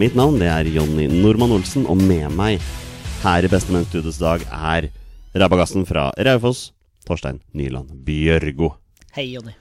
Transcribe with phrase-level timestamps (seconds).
[0.00, 2.62] Mitt navn det er Jonny Normann Olsen, og med meg
[3.22, 4.88] her i Bestemenn studios dag er
[5.38, 6.70] rabagassen fra Raufoss,
[7.06, 8.72] Torstein Nyland Bjørgo.
[9.16, 9.52] Hei, Jonny.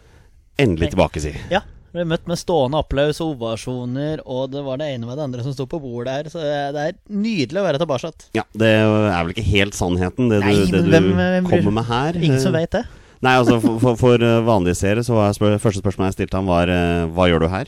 [0.62, 1.34] Endelig tilbake, si.
[1.52, 1.62] Ja,
[1.94, 5.46] ble møtt med stående applaus og ovasjoner, og det var det ene med det andre
[5.46, 6.42] som sto på bordet her, så
[6.76, 8.14] det er nydelig å være tilbake.
[8.38, 11.78] Ja, det er vel ikke helt sannheten, det Nei, du, det du hvem- hvem kommer
[11.82, 12.18] med her.
[12.22, 12.86] Ingen som Eh, vet det.
[13.22, 16.48] Nei, altså for, for, for vanlige seere så var spør første spørsmål jeg stilte ham,
[16.50, 17.68] var uh, Hva gjør du her?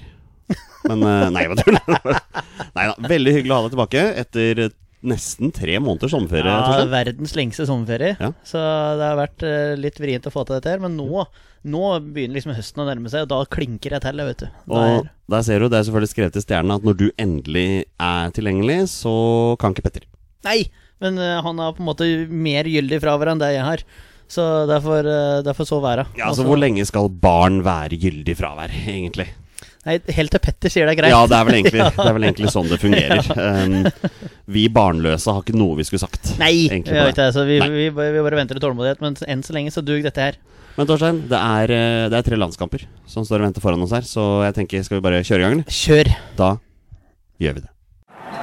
[0.90, 2.18] Men uh, nei, hva tuller
[2.78, 2.96] Nei da.
[3.12, 4.72] Veldig hyggelig å ha deg tilbake etter uh,
[5.04, 6.52] nesten tre måneders sommerferie.
[6.52, 8.14] Ja, verdens lengste sommerferie.
[8.20, 8.30] Ja.
[8.48, 8.60] Så
[9.00, 10.80] det har vært eh, litt vrient å få til dette her.
[10.84, 11.26] Men nå,
[11.68, 14.48] nå begynner liksom høsten å nærme seg, og da klinker jeg til, vet du.
[14.72, 17.68] Og er, der ser du, det er selvfølgelig skrevet i stjernene at når du endelig
[18.00, 19.14] er tilgjengelig, så
[19.62, 20.08] kan ikke Petter.
[20.48, 20.62] nei!
[21.04, 23.82] Men eh, han har på en måte mer gyldig fravær enn det jeg har.
[24.32, 25.04] Så derfor,
[25.44, 26.06] derfor så være.
[26.16, 29.28] Ja, altså så- Hvor lenge skal barn være gyldig fravær, egentlig?
[29.84, 31.12] Nei, helt til Petter sier det er greit.
[31.12, 33.28] Ja, det er vel egentlig, det er vel egentlig sånn det fungerer.
[33.36, 34.22] Um,
[34.56, 36.36] vi barnløse har ikke noe vi skulle sagt.
[36.40, 37.70] Nei, vi, på vet det, så vi, Nei.
[37.74, 39.04] vi, vi, bare venter i tålmodighet.
[39.04, 40.40] Men enn så lenge så dug dette her.
[40.78, 43.94] Men Torstein, det er, eh, det er tre landskamper som står og venter foran oss
[43.94, 45.62] her, så jeg tenker, skal vi bare kjøre i gang.
[45.70, 46.10] Kjør!
[46.40, 46.50] Da
[47.44, 47.70] gjør vi det.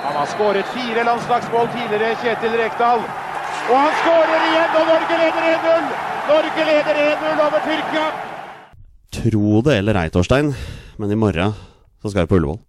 [0.04, 3.02] Han har skåret fire landslagsmål tidligere, Kjetil Rekdal.
[3.70, 5.90] Og han skårer igjen, og Norge leder 1-0!
[6.30, 8.06] Norge leder 1-0 over Tyrkia!
[9.10, 10.52] Tro det eller ei, Torstein,
[11.00, 11.56] men i morgen
[12.00, 12.60] så skal vi på Ullevål.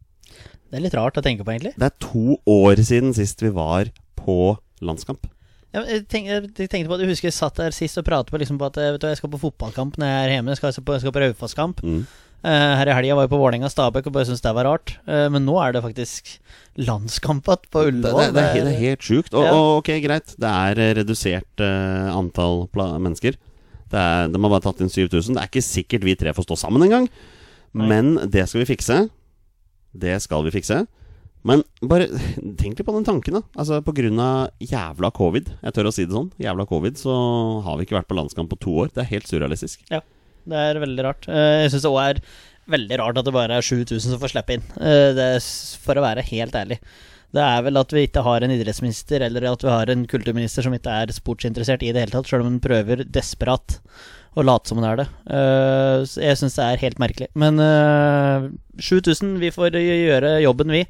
[0.71, 1.73] Det er litt rart å tenke på, egentlig.
[1.75, 5.27] Det er to år siden sist vi var på landskamp.
[5.71, 8.31] Ja, jeg, tenkte, jeg tenkte på at Jeg husker jeg satt der sist og pratet
[8.33, 10.51] på, liksom på at eh, vet du, jeg skal på fotballkamp når jeg er hjemme.
[10.51, 11.83] Jeg skal, på, jeg skal på Raufoss-kamp.
[11.83, 12.01] Mm.
[12.41, 14.95] Uh, her i helga var jeg på Vålerenga-Stabæk og bare syntes det var rart.
[15.05, 16.33] Uh, men nå er det faktisk
[16.81, 18.23] landskamp igjen på Ullevål.
[18.31, 19.35] det, det, er, det er helt sjukt.
[19.35, 19.53] Og, Ja.
[19.53, 23.37] og ok, greit, det er redusert uh, antall mennesker.
[23.91, 25.35] Det er, de har bare tatt inn 7000.
[25.35, 27.07] Det er ikke sikkert vi tre får stå sammen engang.
[27.77, 27.87] Nei.
[27.87, 28.97] Men det skal vi fikse.
[29.91, 30.83] Det skal vi fikse.
[31.47, 32.05] Men bare
[32.59, 33.41] tenk litt på den tanken, da.
[33.57, 37.15] Altså På grunn av jævla covid, jeg tør å si det sånn, jævla covid, så
[37.65, 38.91] har vi ikke vært på landskamp på to år.
[38.93, 39.81] Det er helt surrealistisk.
[39.89, 40.03] Ja,
[40.41, 41.27] Det er veldig rart.
[41.29, 42.21] Eh, jeg syns det òg er
[42.71, 44.63] veldig rart at det bare er 7000 som får slippe inn.
[44.77, 45.49] Eh, det er,
[45.81, 46.79] for å være helt ærlig.
[47.31, 50.65] Det er vel at vi ikke har en idrettsminister eller at vi har en kulturminister
[50.65, 53.79] som ikke er sportsinteressert i det hele tatt, sjøl om hun prøver desperat
[54.31, 55.07] å late som hun er det.
[55.27, 57.27] Eh, jeg syns det er helt merkelig.
[57.35, 58.47] Men eh,
[58.79, 60.85] 7000, vi får gjøre jobben, vi.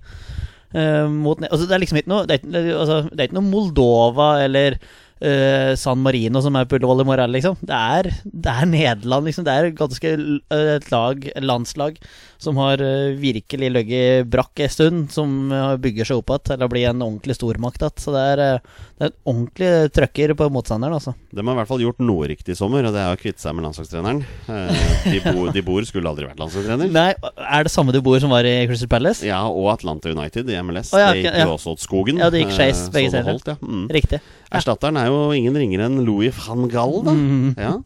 [0.78, 3.50] Eh, mot, altså, det er liksom ikke noe Det er altså, det er ikke noe
[3.50, 4.78] Moldova eller
[5.22, 7.58] eh, San Marino som er i morgen, liksom.
[7.62, 9.46] Det er, det er Nederland, liksom.
[9.46, 10.14] Det er ganske
[10.52, 12.00] et lag, landslag,
[12.42, 15.12] som har eh, virkelig ligget brakk en stund.
[15.12, 18.02] Som eh, bygger seg opp igjen til å bli en ordentlig stormakt igjen.
[18.02, 18.44] Så det er,
[18.98, 21.16] det er en ordentlig trøkker på motstanderen, altså.
[21.32, 23.44] De har i hvert fall gjort noe riktig i sommer, og det er å kvitte
[23.44, 24.24] seg med landslagstreneren.
[24.48, 26.92] De, Bo, de bor skulle aldri vært landslagstrener.
[27.00, 29.26] Nei, er det samme du bor som var i Crystal Palace?
[29.28, 30.94] Ja, og Atlanta United i MLS.
[30.96, 31.48] Oh, ja, det gikk ja.
[31.48, 32.22] jo også åt skogen.
[32.22, 33.42] Ja, det gikk skeis, begge steder.
[33.54, 33.58] ja.
[33.62, 33.88] Mm.
[33.92, 34.22] Riktig.
[34.52, 37.14] Erstatteren er jo ingen ringere enn Louis van Gall, da.
[37.16, 37.54] Mm.
[37.56, 37.76] Ja.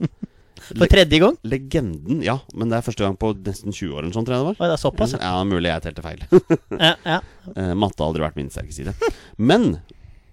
[0.65, 1.35] For tredje gang?
[1.45, 2.39] Legenden, ja.
[2.57, 4.55] Men det er første gang på nesten 20 år sånn, tror jeg det var.
[4.57, 5.19] Oi, det er såpass, ja.
[5.21, 6.23] Ja, mulig jeg telte feil.
[6.87, 7.19] ja, ja.
[7.51, 8.95] Uh, Matte har aldri vært min sterke side.
[9.37, 9.75] Men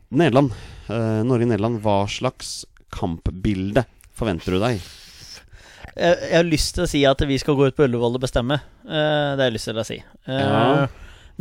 [0.08, 0.54] Nederland.
[0.88, 1.82] uh, Norge-Nederland.
[1.84, 2.62] Hva slags
[2.96, 3.84] kampbilde
[4.16, 4.80] forventer du deg?
[5.92, 8.24] jeg, jeg har lyst til å si at vi skal gå ut på Ullevål og
[8.24, 8.56] bestemme.
[8.88, 10.00] Uh, det har jeg lyst til å si.
[10.00, 10.88] Eh, Ja.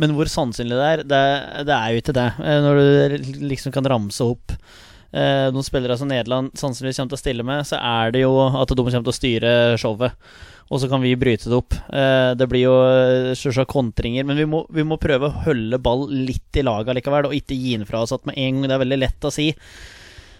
[0.00, 1.24] Men hvor sannsynlig det er, det,
[1.68, 2.30] det er jo ikke det.
[2.40, 4.54] Eh, når du liksom kan ramse opp
[5.12, 8.32] eh, noen spillere som Nederland sannsynligvis kommer til å stille med, så er det jo
[8.48, 10.16] at de kommer til å styre showet.
[10.72, 11.76] Og så kan vi bryte det opp.
[11.92, 15.80] Eh, det blir jo eh, selvsagt kontringer, men vi må, vi må prøve å holde
[15.82, 18.70] ball litt i laget likevel, og ikke gi den fra oss at med en gang
[18.70, 19.50] det er veldig lett å si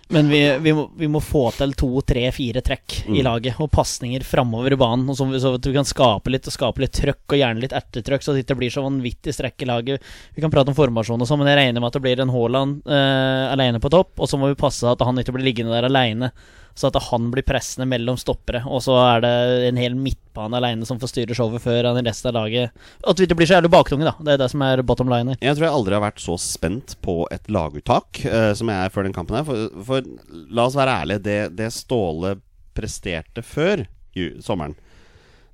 [0.09, 3.25] Men vi, vi, må, vi må få til to, tre, fire trekk i Mm.
[3.25, 3.61] laget.
[3.61, 5.09] Og pasninger framover i banen.
[5.09, 7.73] Og så, så at vi kan skape litt og skape litt trøkk, og gjerne litt
[7.73, 10.03] ertetrøkk, så det ikke blir så vanvittig strekk i laget.
[10.35, 12.33] Vi kan prate om formasjon og sånn, men jeg regner med at det blir en
[12.35, 14.13] Haaland eh, alene på topp.
[14.21, 16.33] Og så må vi passe at han ikke blir liggende der alene,
[16.75, 18.63] så at han blir pressende mellom stoppere.
[18.69, 19.33] Og så er det
[19.69, 22.73] en hel midtbane alene som får styre showet før han i resten av laget
[23.09, 24.15] At vi ikke blir så jævlig baktunge, da.
[24.21, 25.37] Det er det som er bottom line.
[25.41, 28.95] Jeg tror jeg aldri har vært så spent på et laguttak uh, som jeg er
[28.95, 29.49] før den kampen her.
[29.49, 30.13] For, for
[30.53, 32.37] la oss være ærlige, det, det Ståle
[32.77, 33.85] presterte før
[34.17, 34.77] ju, sommeren,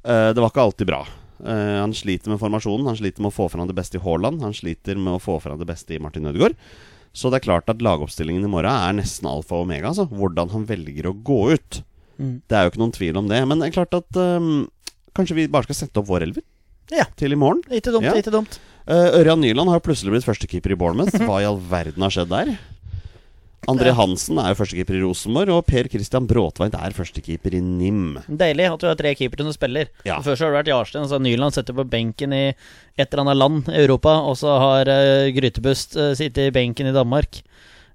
[0.06, 1.03] uh, det var ikke alltid bra.
[1.38, 4.43] Uh, han sliter med formasjonen, han sliter med å få fram det beste i Haaland,
[4.43, 6.59] han sliter med å få fram det beste i Martin Ødegaard.
[7.16, 9.88] Så det er klart at lagoppstillingen i morgen er nesten alfa og omega.
[9.90, 10.06] Altså.
[10.10, 11.81] Hvordan han velger å gå ut.
[12.19, 12.34] Mm.
[12.50, 13.40] Det er jo ikke noen tvil om det.
[13.49, 14.69] Men det er klart at um,
[15.19, 16.44] kanskje vi bare skal sette opp vår elver
[16.94, 17.05] Ja.
[17.20, 17.62] til i morgen.
[17.70, 18.14] Ikke dumt, Ja.
[18.19, 18.58] ikke dumt.
[18.88, 21.12] Uh, Ørjan Nyland har jo plutselig blitt førstekeeper i Bournemouth.
[21.28, 22.55] Hva i all verden har skjedd der?
[23.69, 28.20] André Hansen er jo førstekeeper i Rosenborg, og Per Christian Bråtveit er førstekeeper i NIM.
[28.28, 29.90] Deilig at du har tre keepere som spiller.
[30.08, 30.20] Ja.
[30.25, 33.40] Før så har det vært Jarstein, så Nyland setter på benken i et eller annet
[33.40, 37.43] land i Europa, og så har uh, Grytebust uh, sittet i benken i Danmark.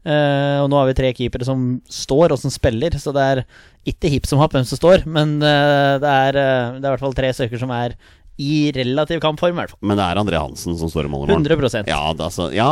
[0.03, 3.43] Uh, og nå har vi tre keepere som står, og som spiller, så det er
[3.87, 6.91] ikke hipp som happ hvem som står, men uh, det, er, uh, det er i
[6.91, 7.95] hvert fall tre stykker som er
[8.41, 9.79] i relativ kampform, i hvert fall.
[9.85, 11.45] Men det er André Hansen som står i mål i morgen.
[11.45, 12.69] 100% Ja, altså, ja,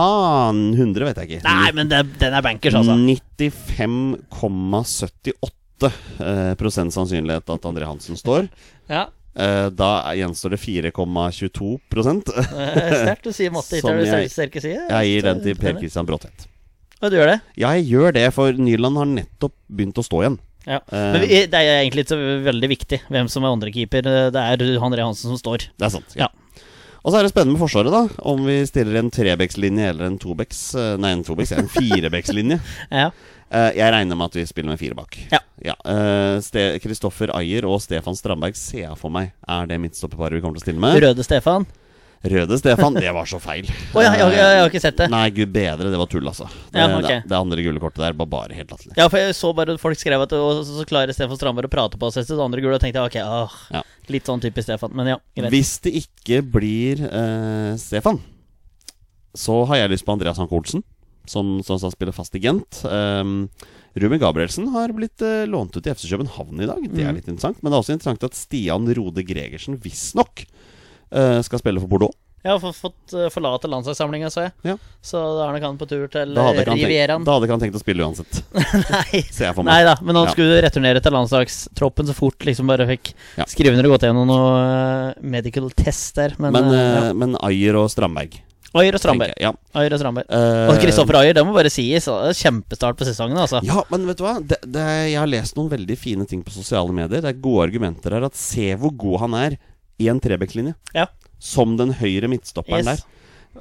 [0.51, 1.43] 100 vet jeg ikke.
[1.45, 2.95] Nei, men det, den er bankers, altså.
[4.21, 5.89] 95,78
[6.21, 8.49] eh, prosent sannsynlighet at André Hansen står.
[8.91, 12.27] Ja, Eh, da gjenstår det 4,22 prosent.
[12.35, 13.29] eh, Sterkt.
[13.29, 14.89] å si matte, det jeg- sterke side?
[14.89, 16.47] Jeg gir den til Per Christian Bråtveit.
[17.01, 17.37] Og du gjør det?
[17.55, 20.35] Ja, jeg gjør det, for Nyland har nettopp begynt å stå igjen.
[20.67, 20.77] Ja.
[20.77, 24.05] Eh, Men det er egentlig ikke veldig viktig hvem som er andrekeeper.
[24.33, 25.67] Det er André Hansen som står.
[25.77, 26.15] Det er sant.
[26.19, 26.29] Ja.
[27.01, 28.23] Og så er det spennende med Forsvaret, da.
[28.29, 32.61] Om vi stiller en trebekslinje eller en tobeks eh, Nei, en tobeks, en firebekslinje.
[33.03, 33.09] Ja.
[33.51, 35.17] Eh, jeg regner med at vi spiller med fire bak.
[35.33, 35.41] Ja.
[35.65, 35.73] ja.
[36.79, 40.63] Kristoffer Ayer og Stefan Strandberg ser jeg for meg er det midtstopperparet vi kommer til
[40.63, 41.01] å stille med.
[41.03, 41.67] Røde Stefan.
[42.21, 43.65] Røde Stefan, det var så feil.
[43.95, 45.07] oh, ja, jeg, har- jeg, har ikke sett det.
[45.09, 46.45] Nei, gud bedre, det var tull, altså.
[46.69, 47.21] Det, Ja, okay.
[47.23, 48.93] det, det andre gule kortet der var bare helt latterlig.
[48.99, 51.73] Ja, for jeg så bare folk skrev at og så, så klarer Stefan Strandberg å
[51.73, 53.81] prate på oss etter det andre gule, og tenkte jeg ok, åh, Ja.
[54.13, 54.93] litt sånn typisk Stefan.
[54.93, 55.49] Men ja, greit.
[55.55, 58.21] Hvis det ikke blir eh, Stefan,
[59.33, 60.83] så har jeg lyst på Andreas Hanke Olsen,
[61.29, 62.81] som, som, som spiller fast i Gent.
[62.85, 63.47] Um,
[63.95, 66.81] Ruben Gabrielsen har blitt eh, lånt ut til FC København i dag.
[66.85, 67.17] Det er Mm.
[67.19, 67.59] litt interessant.
[67.61, 70.60] Men det er også interessant at Stian Rode Gregersen visstnok uh,
[71.43, 72.13] skal spille for Bordeaux.
[72.41, 74.51] Jeg har fått, eh, forlate landslagssamlinga, så jeg.
[74.65, 74.73] Ja.
[75.05, 77.21] Så da er nok han på tur til eh, Rivieraen.
[77.23, 78.39] da hadde ikke han tenkt å spille uansett,
[78.89, 79.21] Nei.
[79.53, 80.31] for Nei da, men han Ja.
[80.33, 83.45] skulle returnere til landslagstroppen så fort liksom bare fikk Ja.
[83.45, 86.33] skrive under og gått gjennom noe eh, medical test der.
[86.39, 87.03] Men, Men, eh, ja.
[87.11, 88.39] eh, men Ayer og Strandberg.
[88.73, 89.33] Ayer og Strandberg.
[89.37, 89.51] Ja.
[89.75, 90.25] Ayer og Strandberg.
[90.31, 92.05] uh, Og Kristoffer Ayer, det må bare sies.
[92.39, 93.59] Kjempestart på sesongen, altså.
[93.67, 94.37] Ja, men vet du hva?
[94.39, 97.19] Det, det, jeg har lest noen veldig fine ting på sosiale medier.
[97.21, 98.23] Det er gode argumenter her.
[98.29, 99.57] At Se hvor god han er
[100.09, 100.75] en Trebekk-linje.
[100.97, 101.07] Ja.
[101.41, 103.01] Som den høyre midtstopperen Yes.
[103.01, 103.07] der.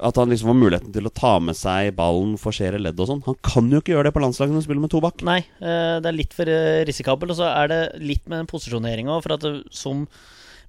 [0.01, 3.23] At han liksom får muligheten til å ta med seg ballen, forsere ledd og sånn.
[3.25, 5.21] Han kan jo ikke gjøre det på landslaget når han spiller med to bak.
[5.27, 7.31] Nei, eh, det er litt for risikabel risikabelt.
[7.31, 9.21] Og så er det litt med den posisjoneringa.
[9.21, 9.43] For at
[9.75, 10.07] som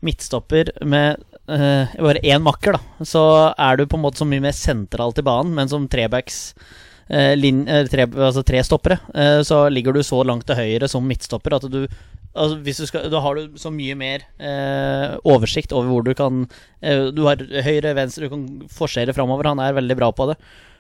[0.03, 4.43] midtstopper med eh, bare én makker, da, så er du på en måte så mye
[4.43, 5.55] mer sentralt i banen.
[5.55, 10.47] Men som trebacks eh, eh, tre, altså tre stoppere, eh, så ligger du så langt
[10.47, 11.87] til høyre som midtstopper at du
[12.33, 16.47] Altså du skal, Da har du så mye mer eh, oversikt over hvor du kan
[16.81, 19.51] eh, Du har høyre, venstre, du kan forsere framover.
[19.51, 20.39] Han er veldig bra på det.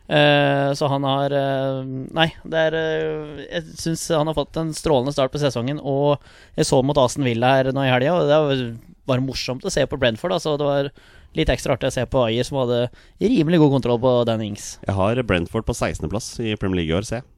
[0.08, 1.82] Eh, så han har eh,
[2.16, 5.82] Nei, det er eh, Jeg syns han har fått en strålende start på sesongen.
[5.84, 6.16] Og
[6.56, 8.64] jeg så mot Aston Villa her nå i helga, og det var
[9.12, 10.38] bare morsomt å se på Brentford.
[10.38, 10.90] Altså, det var
[11.38, 12.86] litt ekstra artig å se på Ayer, som hadde
[13.22, 14.76] rimelig god kontroll på Dan Ings.
[14.86, 17.28] Jeg har Brentford på 16.-plass i Premier League i år, ser jeg.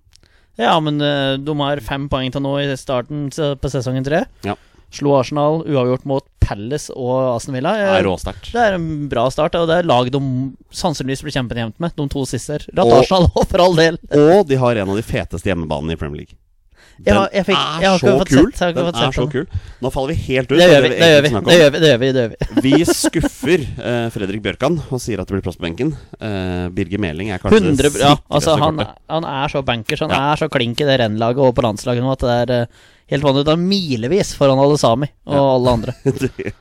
[0.60, 4.24] Ja, men eh, de har fem poeng til nå i starten på sesongen tre.
[4.46, 4.54] Ja.
[4.94, 7.72] Slo Arsenal uavgjort mot Palace og Aston Villa.
[7.80, 8.50] Det er råsterkt.
[8.52, 10.20] Det er en bra start, og det er lag de
[10.76, 12.60] sannsynligvis blir kjempejevnt med, de to siste.
[12.76, 13.98] Ratt Arsenal òg, for all del.
[14.20, 16.38] Og de har en av de feteste hjemmebanene i Premier League.
[16.98, 18.50] Den har, fikk- er så fått kul!
[18.54, 19.46] sett- Den er så kul.
[19.82, 20.58] Nå faller vi helt ut.
[20.58, 20.88] Det gjør vi.
[20.94, 21.30] Det gjør vi.
[21.48, 22.62] Det gjør vi, det gjør vi, det gjør vi.
[22.68, 25.90] Vi skuffer uh, Fredrik Bjørkan og sier at det blir plass på benken.
[26.22, 28.78] Uh, Birger Meling er kanskje 100 det ja, altså han,
[29.10, 30.22] han er så bankers, han Ja.
[30.32, 32.84] er så klink i det rennlaget og på landslaget nå at det er uh,
[33.14, 33.44] helt vanlig.
[33.50, 35.44] Det er milevis foran alle Sami og Ja.
[35.56, 35.96] alle andre.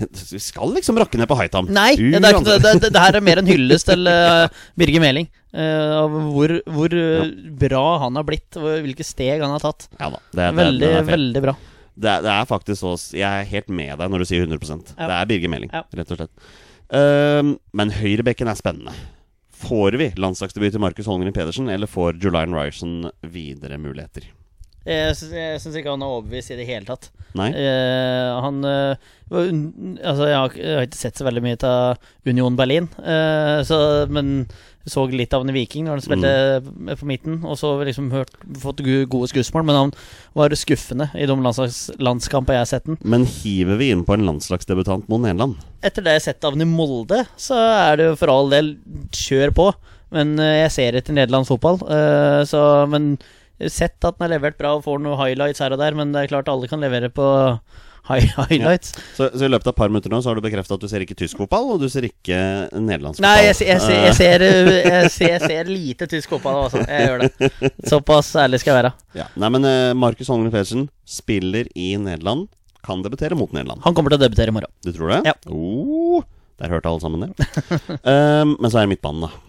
[0.00, 1.66] Vi skal liksom rakke ned på Haitam.
[1.68, 4.46] Nei, det, er ikke, det, det, det her er mer en hyllest til uh,
[4.80, 5.26] Birger Meling.
[5.52, 7.26] Eh, av hvor hvor ja.
[7.64, 9.88] bra han har blitt, hvilke steg han har tatt.
[9.98, 10.22] Ja da.
[10.30, 11.54] Det, det, Veldig, det, er veldig bra.
[11.94, 14.60] det, er, det er faktisk så Jeg er helt med deg når du sier 100
[14.96, 15.06] Ja.
[15.06, 15.84] Det er Birger Meling, Ja.
[16.00, 16.50] rett og slett.
[16.90, 18.94] Uh, men høyrebekken er spennende.
[19.60, 24.24] Får vi landslagsdebut til Markus Holmgren Pedersen, eller får Julian Ryerson videre muligheter?
[24.88, 27.10] Jeg syns, jeg syns ikke han er overbevist i det hele tatt.
[27.36, 27.50] Nei?
[27.52, 32.56] Uh, han uh, Altså, jeg har, jeg har ikke sett så veldig mye av Union
[32.58, 33.76] Berlin, eh, så,
[34.10, 34.48] men
[34.88, 37.40] så litt av en Viking når han spilte på midten.
[37.44, 38.32] Og så liksom hørt,
[38.62, 39.92] fått gode skussmål, men han
[40.36, 43.00] var skuffende i de landslags, landskamper jeg har sett den.
[43.04, 45.60] Men hiver vi inn på en landslagsdebutant mot Nederland?
[45.84, 48.52] Etter det jeg har sett av den i Molde, så er det jo for all
[48.52, 48.74] del
[49.16, 49.68] kjør på.
[50.14, 51.84] Men eh, jeg ser etter nederlandsk fotball.
[51.86, 53.12] eh, så, men
[53.68, 55.96] sett at han har levert bra og får noen highlights her og der.
[55.98, 57.26] Men det er klart alle kan levere på
[58.08, 58.94] high highlights.
[59.16, 60.88] Så, så i løpet av et par minutter nå Så har du bekreftet at du
[60.90, 62.38] ser ikke tysk fotball, og du ser ikke
[62.74, 63.60] nederlandsk Nei, jeg, fotball.
[63.60, 66.82] ser- jeg, ser- jeg, ser, eh, jeg, ser, jeg ser lite tysk fotball, altså.
[66.86, 67.72] Jeg gjør det.
[67.92, 68.92] Såpass ærlig skal jeg være.
[69.20, 69.28] Ja.
[69.44, 72.48] Nei, men uh, Markus Holmgren Pedersen spiller i Nederland.
[72.86, 73.82] Kan debutere mot Nederland.
[73.84, 74.72] Han kommer til å debutere i morgen.
[74.86, 75.20] Du tror det?
[75.28, 75.34] Ja.
[75.52, 76.22] Oh,
[76.60, 77.48] der hørte alle sammen det.
[78.00, 79.46] um, men så er det midtbanen, da.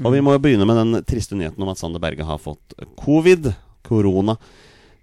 [0.00, 2.72] Og vi må jo begynne med den triste nyheten om at Sander Berge har fått
[3.02, 3.50] covid.
[3.84, 4.36] Korona.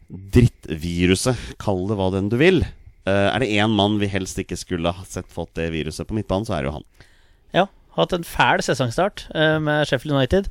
[0.10, 1.38] Drittviruset.
[1.62, 2.64] Kall det hva den du vil.
[3.08, 6.18] Eh, er det én mann vi helst ikke skulle ha sett fått det viruset på
[6.18, 6.86] midtbanen, så er det jo han.
[7.56, 10.50] Ja, hatt en fæl sesongstart eh, med Sheffield United.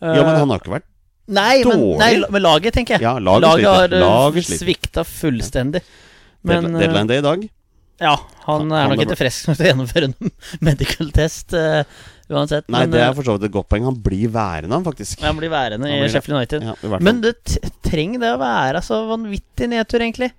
[0.00, 0.86] Eh, Ja, men han har ikke vært
[1.30, 3.04] Nei, men, nei, med laget, tenker jeg.
[3.06, 3.74] Ja, laget sliter.
[3.76, 5.82] har eh, Laget svikta fullstendig.
[6.42, 7.44] Men Deadline- eh, day i dag.
[8.00, 8.14] Ja,
[8.46, 10.30] han Han- er nok ikke frisk nok til å gjennomføre en
[10.70, 11.84] medical test uh,
[12.32, 12.64] uansett.
[12.72, 13.84] Nei, men det er eh, for så vidt et godt poeng.
[13.90, 15.20] Han blir værende, han, faktisk.
[15.22, 16.64] han blir værende Han blir i Sheffield United.
[16.64, 17.02] Ja, i.
[17.04, 17.34] Men det
[17.86, 20.32] trenger det å være så vanvittig nedtur, egentlig?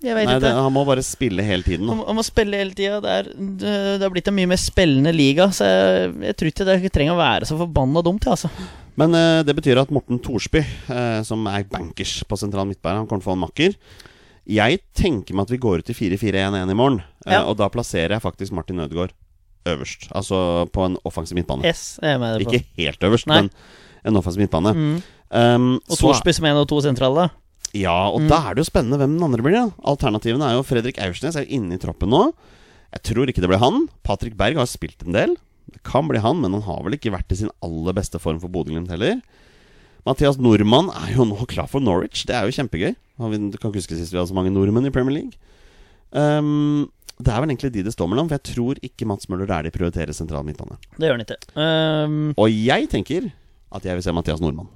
[0.00, 0.44] Jeg vet Nei, ikke.
[0.46, 1.88] det, han må bare spille hele tiden.
[1.90, 2.04] Han, Da.
[2.06, 3.00] han må spille hele tida.
[3.02, 6.50] Det, er- det, det har blitt en mye mer spillende liga, så jeg, jeg tror
[6.52, 8.50] ikke det trenger å være så forbanna dumt, altså.
[8.98, 13.06] Men eh, det betyr at Morten Thorsby, eh, som er bankers på sentral midtbane, han
[13.10, 13.74] kommer til å få en makker.
[14.48, 17.02] Jeg tenker meg at vi går ut i 4-4-1-1 i morgen.
[17.26, 17.42] eh, Ja.
[17.50, 19.10] Og da plasserer jeg faktisk Martin Ødegaard
[19.66, 20.08] øverst.
[20.14, 21.66] Altså på en offensiv midtbane.
[21.74, 22.54] S er med deg på.
[22.54, 23.42] Ikke helt øverst, Nei.
[23.42, 23.50] men
[24.06, 24.72] en offensiv midtbane.
[24.74, 25.02] Mm.
[25.30, 27.28] Um, Og Thorsby som en og to sentrale.
[27.76, 29.52] Ja, og da er det jo spennende hvem den andre blir.
[29.58, 29.66] Ja.
[29.84, 32.22] Alternativene er jo Fredrik Aursnes er jo inne i troppen nå.
[32.94, 33.82] Jeg tror ikke det blir han.
[34.06, 35.34] Patrick Berg har spilt en del.
[35.68, 38.38] Det kan bli han, men han har vel ikke vært i sin aller beste form
[38.40, 39.18] for Bodø-Glimt heller.
[40.08, 42.22] Mathias Nordmann er jo nå klar for Norwich.
[42.24, 42.94] Det er jo kjempegøy.
[43.18, 45.36] Du kan ikke huske sist vi hadde så mange nordmenn i Premier League.
[46.16, 46.88] Um,
[47.20, 49.66] det er vel egentlig de det står mellom, for jeg tror ikke Mats Møller er
[49.66, 50.78] de prioriterer sentral midtbane.
[50.96, 51.38] Det gjør han ikke.
[51.58, 53.28] Um, Og jeg tenker
[53.74, 54.70] at jeg vil se Mathias Nordmann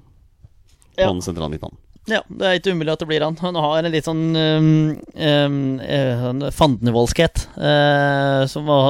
[0.92, 1.08] på Ja.
[1.08, 1.78] den sentrale midtbanen.
[2.10, 3.36] Ja, det er ikke umulig at det blir han.
[3.44, 4.70] Han har en litt sånn um,
[5.14, 7.46] um, eh, sånn fandenivoldskhet.
[7.58, 8.80] uh, som å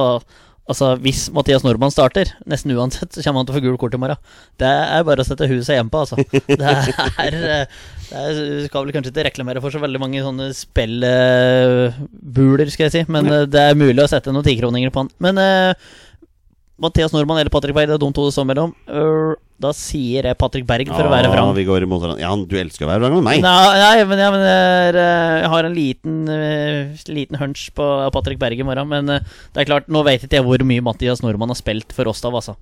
[0.63, 3.95] Altså, hvis Mathias Nordmann starter, nesten uansett, så kommer han til å få gul kort
[3.97, 4.15] i morgen.
[4.55, 6.15] Det er bare å sette huset hjem på, altså.
[6.23, 7.67] Det er, eh,
[8.07, 8.39] det er
[8.69, 11.11] Skal vel kanskje ikke reklamere for så veldig mange sånne spillbuler,
[12.71, 15.11] skal jeg si, men det er mulig å sette noen tikroninger på han.
[15.27, 15.75] Men uh,
[16.79, 18.71] Mathias Nordmann eller Patrick Berg, det er de to det står mellom.
[18.87, 21.53] Øh, da sier jeg Patrick Berg for å være Ja, vrang.
[21.55, 22.19] vi går imot hverandre.
[22.19, 23.41] Ja, du elsker å være vrang med meg.
[23.41, 28.11] Nei, nei, men, ja, men er, eh, jeg har en liten, eh, liten hunch på
[28.11, 28.87] Patrick Berg i morgen.
[28.89, 29.19] Men eh,
[29.53, 32.33] det er klart, nå vet ikke jeg hvor mye Mathias Nordmann har spilt for Rostov,
[32.35, 32.55] altså.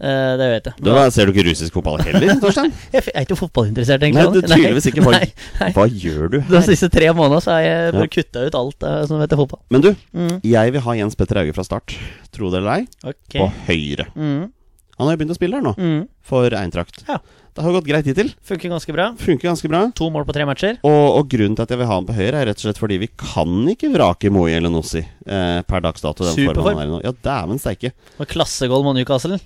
[0.00, 0.74] Eh, det vet jeg.
[0.86, 2.70] Da, da ser du ikke russisk fotball heller, Torstein?
[2.94, 4.44] Jeg er ikke fotballinteressert, Nei, egentlig.
[4.44, 5.02] du tydeligvis ikke.
[5.02, 5.70] Hva, Nei, nei.
[5.74, 8.06] hva gjør du De siste tre månedene så har jeg Ja.
[8.06, 9.58] kutta ut alt eh, som heter fotball.
[9.74, 10.36] Men du, Mm.
[10.46, 11.96] jeg vil ha Jens Petter Hauge fra start.
[12.30, 12.86] Tro det eller ei.
[13.02, 13.40] okay.
[13.42, 14.06] På høyre.
[14.14, 14.52] Mm.
[14.98, 16.08] Han har jo begynt å spille her nå, Mm.
[16.22, 17.04] for Eintracht.
[17.08, 17.18] Ja.
[17.54, 18.28] Det har gått greit hittil.
[18.46, 19.08] Funker ganske bra.
[19.18, 19.80] Funker ganske bra.
[19.98, 20.76] To mål på tre matcher.
[20.86, 22.78] Og, og grunnen til at jeg vil ha han på høyre, er rett og slett
[22.78, 26.22] fordi vi kan ikke vrake Moi eller Nossi eh, per dags dato.
[26.26, 26.78] Den Superform.
[26.78, 27.02] er.
[27.08, 27.90] Ja, dæven steike.
[28.20, 29.40] Og klassegoal mot Newcastle.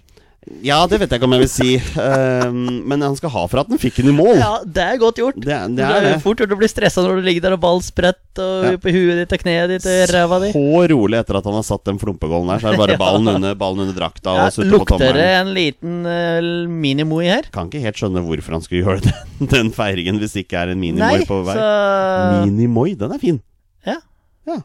[0.67, 1.69] Ja, det vet jeg ikke om jeg vil si.
[2.03, 4.41] Ehm, men han skal ha for at han fikk den i mål.
[4.41, 5.37] Ja, det er godt gjort.
[5.39, 6.17] Det, det Det er det.
[6.25, 8.73] fort gjort å bli stressa når du ligger der og ball spredt og Ja.
[8.83, 10.49] på huet ditt og kneet ditt og ræva di.
[10.57, 13.01] Så rolig etter at han har satt den flumpegålen der, så er det bare Ja.
[13.05, 17.23] ballen under, ballen under drakta Ja, og sutte på lukter det en liten uh, minimoi
[17.31, 17.47] her?
[17.55, 20.73] Kan ikke helt skjønne hvorfor han skulle gjøre den, den feiringen hvis det ikke er
[20.75, 21.55] en minimoi på vei.
[21.55, 21.71] så
[22.49, 23.39] Minimoi, den er fin.
[23.87, 24.01] Ja.
[24.51, 24.59] Ja.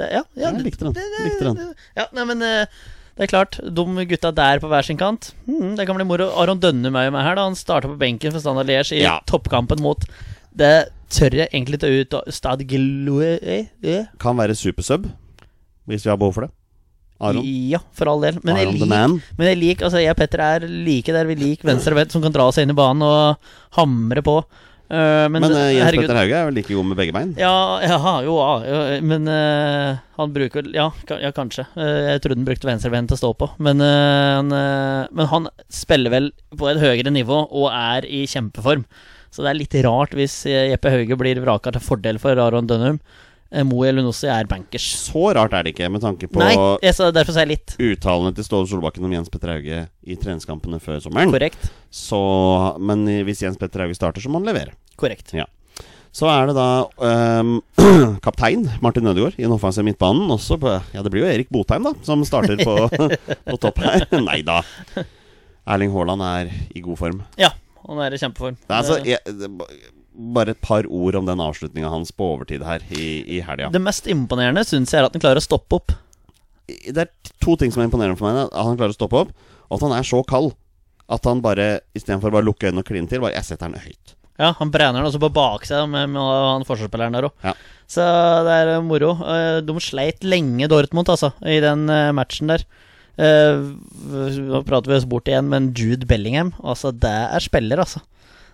[0.00, 0.96] Det, ja, ja, Jeg likte den.
[1.28, 1.60] Likte den.
[2.00, 2.64] Ja, nei, men eh,
[3.20, 6.30] det er klart, de gutta der på hver sin kant Mm, Det kan bli moro.
[6.40, 7.34] Aron Dønnum er jo med her.
[7.36, 9.18] da Han starta på benken for Standard Liège i Ja.
[9.28, 10.00] toppkampen mot
[10.56, 15.10] Det tør jeg egentlig ta ut Stad Geloe eh, Kan være supersub
[15.86, 16.50] hvis vi har behov for det.
[17.20, 17.42] Aron.
[17.44, 18.38] Ja, for all del.
[18.44, 19.22] Men Aron jeg liker man.
[19.36, 22.12] Men jeg liker, altså jeg og Petter er like der vi liker venstre og venstre,
[22.12, 23.36] som kan dra seg inn i banen og
[23.76, 24.36] hamre på.
[24.90, 27.30] Eh, men Men, uh, Jens Petter Hauge er jo like god med begge bein.
[27.38, 30.88] Ja, ja jo, ja, men uh, han bruker vel Ja,
[31.22, 31.68] ja kanskje.
[31.78, 33.52] Jeg trodde han brukte venstreben til å stå på.
[33.62, 36.28] Men, han, men han spiller vel
[36.58, 38.84] på et høyere nivå og er i kjempeform.
[39.30, 42.98] Så det er litt rart hvis Jeppe Hauge blir vraka til fordel for Aron Dønnum.
[43.66, 44.84] Moe Elunossi er bankers.
[45.08, 46.52] Så rart er det ikke, med tanke på Nei,
[46.84, 47.74] jeg sa, derfor sa jeg litt.
[47.78, 51.32] uttalene til Ståle Solbakken om Jens Petter Hauge i treningskampene før sommeren.
[51.32, 51.70] Korrekt.
[51.90, 52.20] Så,
[52.82, 54.76] men hvis Jens Petter Hauge starter, så må han levere.
[55.00, 55.34] Korrekt.
[55.36, 55.46] Ja.
[56.10, 56.88] Så er det da
[57.40, 57.60] um,
[58.24, 60.26] kaptein Martin Ødegaard i den offensive midtbanen.
[60.34, 62.74] Også på, ja, det blir jo Erik Botheim, da, som starter på,
[63.50, 64.08] på topp her.
[64.28, 64.60] Nei da.
[65.70, 67.22] Erling Haaland er i god form.
[67.38, 67.52] Ja,
[67.86, 68.58] han er i kjempeform.
[68.64, 69.98] Det er altså, jeg,
[70.34, 73.70] bare et par ord om den avslutninga hans på overtid her i, i helga.
[73.72, 75.94] Det mest imponerende syns jeg er at han klarer å stoppe opp.
[76.66, 78.50] Det er to ting som er imponerende for meg.
[78.50, 79.34] At han klarer å stoppe opp,
[79.68, 80.56] og at han er så kald.
[81.10, 83.82] At han bare istedenfor bare å lukke øynene og kline til, bare Jeg setter den
[83.86, 84.16] høyt.
[84.40, 87.34] Ja, Han brenner den også på baksida med, med han forsvarsspilleren der òg.
[87.44, 87.52] Ja.
[87.90, 88.04] Så
[88.46, 89.10] det er eh, moro.
[89.20, 92.64] Eh, De sleit lenge, Dortmund, altså, i den eh, matchen der.
[93.20, 98.00] Nå prater vi oss bort igjen, men Jude Bellingham, altså, det er spiller, altså.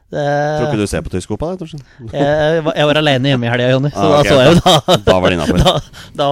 [0.06, 1.80] Det, Tror ikke du ser på tysk fotball, Torstein?
[2.14, 4.30] jeg, var- jeg var alene hjemme i helga, Jonny, så Ah, okay.
[4.30, 5.58] da så jeg jo da Da var det innafor.
[5.66, 5.72] da,
[6.20, 6.28] da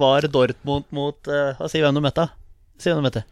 [0.00, 2.24] var Dortmund mot uh, sier hvem du møtte?
[2.80, 3.24] Si hvem du møtte.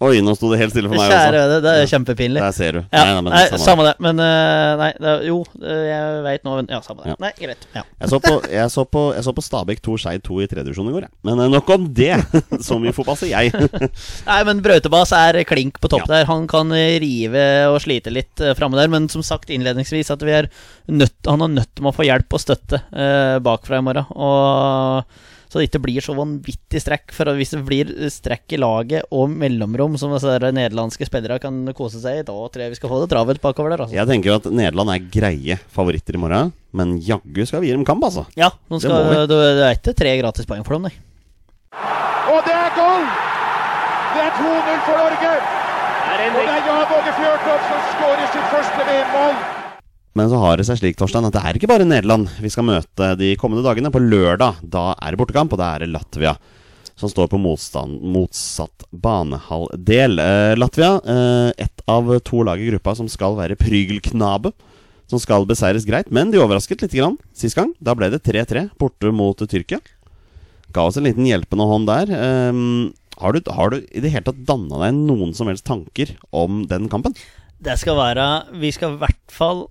[0.00, 1.56] Oi, nå sto det helt stille for meg Kjære også.
[1.60, 2.40] det er kjempepinlig.
[2.40, 2.78] Der ser du.
[2.88, 3.84] Ja, Nei, nei, men nei, samme.
[3.84, 3.90] det.
[4.00, 7.10] Men eh, nei, det, jo, eh, jeg veit nå Ja, samme det.
[7.12, 7.16] Ja.
[7.20, 7.66] Nei, greit.
[7.76, 7.82] Ja.
[8.00, 10.88] Jeg så på, jeg så på, jeg så på Stabæk 2 Skeid 2 i tredjevisjon
[10.88, 11.12] i går, jeg.
[11.28, 12.14] Men eh, nok om det.
[12.70, 13.68] Så mye fotball sier jeg.
[14.30, 16.24] Nei, men Brautebas er klink på topp der.
[16.32, 18.88] Han kan rive og slite litt framme der.
[18.92, 20.48] Men som sagt innledningsvis, at vi er
[20.88, 24.08] nødt, han er nødt til å få hjelp og støtte eh, bakfra i morgen.
[24.16, 25.04] Og
[25.50, 27.10] så det ikke blir så vanvittig strekk.
[27.14, 32.20] For hvis det blir strekk i laget og mellomrom, som nederlandske spillere kan kose seg
[32.20, 33.82] i, da tror jeg vi skal få det travelt bakover der.
[33.82, 33.96] Altså.
[33.98, 37.86] Jeg tenker at Nederland er greie favoritter i morgen, men jaggu skal vi gi dem
[37.88, 38.28] kamp, altså.
[38.38, 39.22] Ja, Det skal, må vi.
[39.26, 40.94] det, det er ikke tre gratispoeng for dem, nei.
[42.30, 43.08] Og det er goal!
[44.14, 45.34] Det er 2-0 for Norge!
[46.20, 49.59] Og det er Jan Åge Fjørtoft som skårer sitt første VM-mål.
[50.18, 52.66] Men så har det seg slik, Torstein, at det er ikke bare Nederland vi skal
[52.66, 53.92] møte de kommende dagene.
[53.94, 56.34] På lørdag da er det bortekamp, og da er det Latvia
[57.00, 60.18] som står på motstand, motsatt banehalvdel.
[60.20, 64.52] Eh, Latvia, eh, ett av to lag i gruppa som skal være prygelknabe.
[65.10, 67.72] Som skal beseires greit, men de overrasket litt grann sist gang.
[67.82, 69.80] Da ble det 3-3 borte mot Tyrkia.
[70.70, 72.12] Ga oss en liten hjelpende hånd der.
[72.14, 72.60] Eh,
[73.20, 76.66] har, du, har du i det hele tatt danna deg noen som helst tanker om
[76.68, 77.16] den kampen?
[77.60, 79.66] Det skal være Vi skal i hvert fall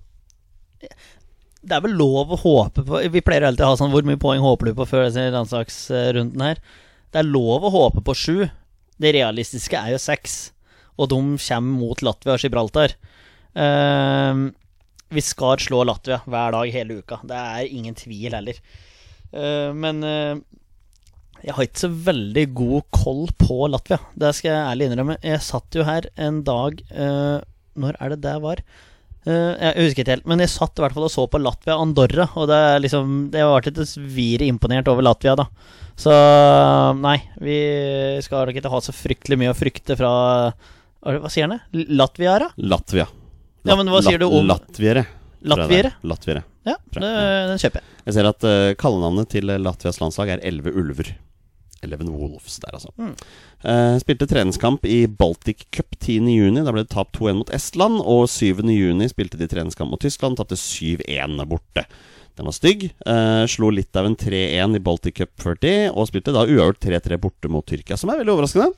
[0.80, 4.20] Det er vel lov å håpe på Vi pleier alltid å ha sånn Hvor mye
[4.20, 6.62] poeng håper du på før denne landslagsrunden her?
[7.10, 8.36] Det er lov å håpe på sju.
[9.02, 10.52] Det realistiske er jo seks.
[10.94, 12.94] Og de kommer mot Latvia og Gibraltar.
[13.50, 14.46] Uh,
[15.10, 17.18] vi skal slå Latvia hver dag hele uka.
[17.26, 18.60] Det er ingen tvil heller.
[19.34, 20.38] Uh, men uh,
[21.40, 23.98] jeg har ikke så veldig god koll på Latvia.
[24.12, 25.16] Det skal jeg ærlig innrømme.
[25.24, 27.40] Jeg satt jo her en dag eh,
[27.80, 28.60] Når er det det var?
[29.28, 32.28] Eh, jeg husker ikke helt, men jeg satt i hvert fall og så på Latvia-Andorra.
[32.40, 35.46] Og det er liksom Jeg var ikke svire imponert over Latvia, da.
[36.00, 36.12] Så
[36.96, 37.56] nei, vi
[38.24, 40.12] skal nok ikke ha så fryktelig mye å frykte fra
[41.04, 41.58] Hva sier han?
[41.72, 41.86] det?
[41.92, 42.50] Latviara?
[42.56, 43.06] Latvia.
[43.68, 45.04] Ja, men hva sier du om- Latviere.
[45.04, 45.16] er.
[45.44, 45.92] Latviere?
[46.04, 46.42] Latviere.
[46.68, 47.84] Ja, det, den kjøper jeg.
[48.04, 51.14] Jeg ser at uh, kallenavnet til eh, Latvias landslag er Elleve ulver.
[51.84, 52.92] Eleven Wolves der, altså.
[53.00, 53.12] Mm.
[53.64, 56.62] Uh, spilte treningskamp i Baltic Cup 10.6.
[56.64, 58.00] Da ble det tapt 2-1 mot Estland.
[58.04, 60.38] Og 7.6 spilte de treningskamp mot Tyskland.
[60.40, 61.86] Tapte 7-1 borte.
[62.40, 62.86] Den var stygg.
[63.04, 67.66] Uh, slo Litauen 3-1 i Baltic Cup 40, og spilte da uavgjort 3-3 borte mot
[67.66, 68.70] Tyrkia, som er veldig overraskende.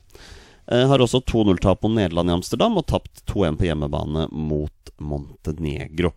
[0.67, 6.11] Uh, har også 2-0-tap mot Nederland i Amsterdam, og tapt 2-1 på hjemmebane mot Montenegro.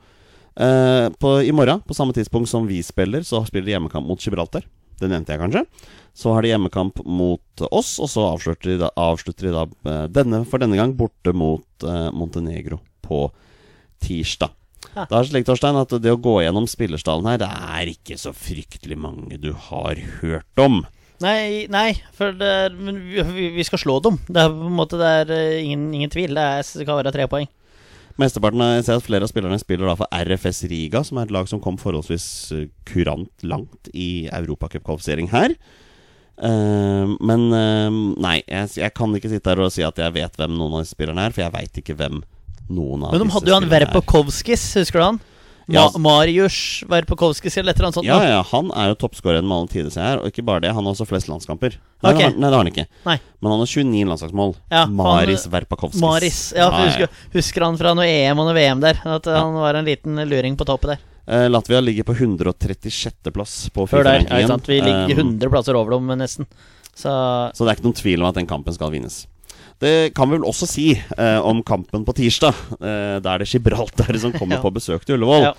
[0.56, 4.22] Uh, på, I morgen, på samme tidspunkt som vi spiller, så spiller de hjemmekamp mot
[4.22, 4.66] Gibraltar.
[5.00, 5.64] Det nevnte jeg kanskje.
[6.16, 10.04] Så har de hjemmekamp mot oss, og så avslutter de da, avslutter de da eh,
[10.16, 13.26] denne, for denne gang borte mot eh, Montenegro på
[14.02, 14.54] tirsdag.
[14.94, 15.04] Ja.
[15.10, 18.32] Det er slik, Torstein, at det å gå gjennom spillerstallen her, det er ikke så
[18.36, 20.82] fryktelig mange du har hørt om.
[21.24, 24.18] Nei, nei, for det er, vi, vi- vi skal slå dem.
[24.28, 26.34] Det er på en måte Det er eh, ingen, ingen tvil.
[26.36, 27.48] Det, er, det kan være tre poeng.
[28.20, 31.28] Mesteparten av, Jeg ser at flere av spillerne spiller da for RFS Riga, som er
[31.28, 35.56] et lag som kom forholdsvis eh, kurant langt i europacupkvalifisering her.
[36.36, 37.88] Uh, men uh,
[38.20, 40.82] nei, jeg, jeg kan ikke sitte her og si at jeg vet hvem noen av
[40.84, 42.18] disse spillerne er, for jeg veit ikke hvem
[42.68, 43.72] noen av Men de disse hadde jo han er.
[43.72, 45.20] Verpakovskis, husker du han?
[45.66, 48.06] Ma Marius Verpakovskis eller et eller annet sånt.
[48.06, 50.20] Ja, ja, han er jo toppskåreren med alle tider, ser jeg her.
[50.22, 51.74] Og ikke bare det, han har også flest landskamper.
[52.04, 52.20] Nei, okay.
[52.20, 52.86] det, har, nei det har han ikke.
[53.08, 53.16] Nei.
[53.42, 54.54] Men han har 29 landslagsmål.
[54.70, 56.04] Ja, Maris Verpakovskis.
[56.04, 56.40] Maris.
[56.54, 59.02] Ja, for husker, husker han fra noe EM og noe VM der?
[59.02, 59.40] At Ja.
[59.42, 61.04] han var en liten luring på toppet der.
[61.26, 64.06] Eh, Latvia ligger på 136.-plass på Før?
[64.06, 66.46] Vi ligger Um, 100 plasser over dem, nesten.
[66.94, 67.10] Så
[67.54, 69.26] Så det er ikke noen tvil om at den kampen skal vinnes.
[69.82, 72.54] Det kan vi vel også si eh, om kampen på tirsdag.
[72.80, 74.62] Eh, da er det Gibraltar som kommer Ja.
[74.64, 75.50] på besøk til Ullevål.
[75.50, 75.54] Ja.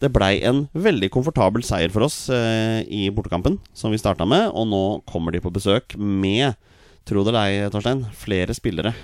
[0.00, 4.46] Det blei en veldig komfortabel seier for oss eh, i bortekampen, som vi starta med.
[4.54, 6.54] Og nå kommer de på besøk med,
[7.08, 8.94] tro det eller ei, Torstein, flere spillere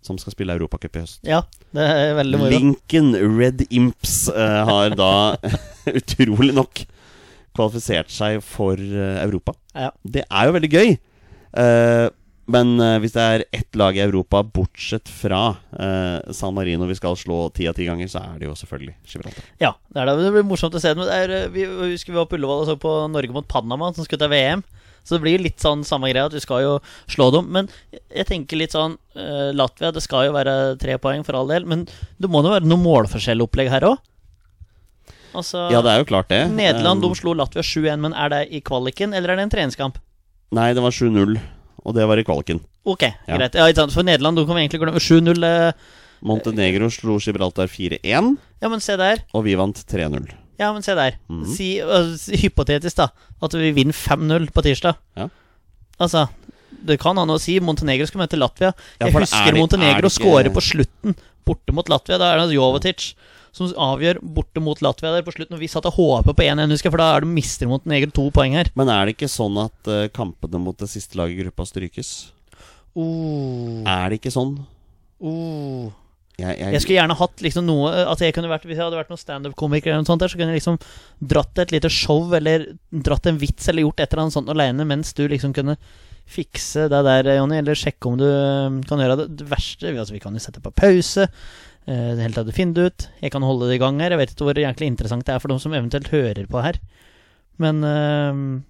[0.00, 1.20] som skal spille Europacup i høst.
[1.28, 1.42] Ja,
[1.76, 2.50] det er veldig moro.
[2.54, 5.10] Lincoln Red Imps eh, har da
[6.00, 6.80] utrolig nok
[7.54, 9.52] kvalifisert seg for eh, Europa.
[9.76, 9.90] Ja.
[10.02, 10.94] Det er jo veldig gøy.
[11.60, 12.06] Eh,
[12.50, 16.98] men uh, hvis det er ett lag i Europa, bortsett fra uh, San Marino, vi
[16.98, 19.48] skal slå ti av ti ganger, så er det jo selvfølgelig Gibraltar.
[19.62, 20.16] Ja, det er det.
[20.24, 20.92] Det blir morsomt å se.
[20.96, 23.36] Men det er, eh, vi, vi husker vi var på Ullevål og så på Norge
[23.36, 24.64] mot Panama, som skulle til VM.
[25.00, 26.74] Så det blir litt sånn samme greia, at vi skal jo
[27.10, 27.48] slå dem.
[27.54, 27.70] Men
[28.12, 31.66] jeg tenker litt sånn uh, Latvia, det skal jo være tre poeng for all del.
[31.68, 31.86] Men
[32.20, 34.02] det må jo være noe målforskjellopplegg her òg?
[35.30, 36.42] Altså Ja, det er jo klart det.
[36.52, 39.54] Nederland um, de slo Latvia 7-1, men er det i kvaliken, eller er det en
[39.54, 40.00] treningskamp?
[40.56, 41.38] Nei, det var 7-0,
[41.84, 42.60] og det var i kvaliken.
[42.86, 43.36] Ok, Ja.
[43.36, 43.54] greit.
[43.54, 43.92] Ja, ikke sant.
[43.92, 45.44] For Nederland de kan vi egentlig glemme 7-0.
[45.44, 45.72] eh,
[46.22, 49.22] Montenegro slo Gibraltar 4-1, Ja, men se der.
[49.32, 50.28] og vi vant 3-0.
[50.58, 51.14] Ja, men se der.
[51.30, 51.46] Mhm.
[51.54, 51.80] Si,
[52.42, 53.08] hypotetisk, da,
[53.42, 54.96] at vi vinner 5-0 på tirsdag.
[55.16, 55.28] Ja.
[55.98, 56.28] Altså,
[56.84, 57.58] det kan han å si.
[57.60, 58.72] Montenegro skal møte Latvia.
[59.00, 61.16] Ja, Jeg er husker det- Montenegro skåre på slutten,
[61.46, 62.18] borte mot Latvia.
[62.18, 63.14] Da er det Jovetic
[63.56, 65.56] som avgjør borte mot Latvia der på slutten.
[65.56, 67.86] Og vi satt og håpet på 1-1, husker jeg, for da er det mister mot
[67.88, 68.70] Neger to poeng her.
[68.78, 72.12] Men er det ikke sånn at uh, kampene mot det siste laget i gruppa strykes?
[72.94, 73.80] Uh.
[73.88, 74.56] Er det ikke sånn?
[75.22, 75.90] Uh.
[76.40, 78.96] Jeg, jeg, Jeg skulle gjerne hatt liksom noe At jeg kunne vært Hvis jeg hadde
[78.96, 80.78] vært noen standup-komiker, eller noe sånt der, så kunne jeg liksom
[81.32, 82.70] dratt et lite show, eller
[83.04, 85.76] dratt en vits, eller gjort et eller annet sånt aleine, mens du liksom kunne
[86.30, 89.26] fikse det der, Jonny, eller sjekke om du øh, kan gjøre det.
[89.40, 91.26] Det verste Altså, vi kan jo sette på pause.
[91.88, 93.06] Uh, det hele tatt finne det ut.
[93.24, 94.14] Jeg kan holde det i gang her.
[94.14, 96.80] Jeg vet ikke hvor jæklig interessant det er for de som eventuelt hører på her.
[97.60, 98.60] Men uh,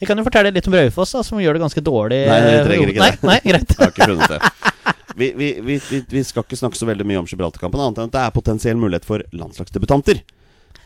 [0.00, 2.22] jeg kan jo fortelle litt om Raufoss, som gjør det ganske dårlig.
[2.28, 3.28] Nei, vi trenger ikke nei, det.
[3.30, 3.74] Nei, greit.
[3.76, 4.94] Jeg har ikke funnet det.
[5.16, 5.76] Vi, vi, vi,
[6.10, 8.76] vi, skal ikke snakke så veldig mye om Gibraltar-kampen, annet enn at det er potensiell
[8.76, 10.20] mulighet for landslagsdebutanter.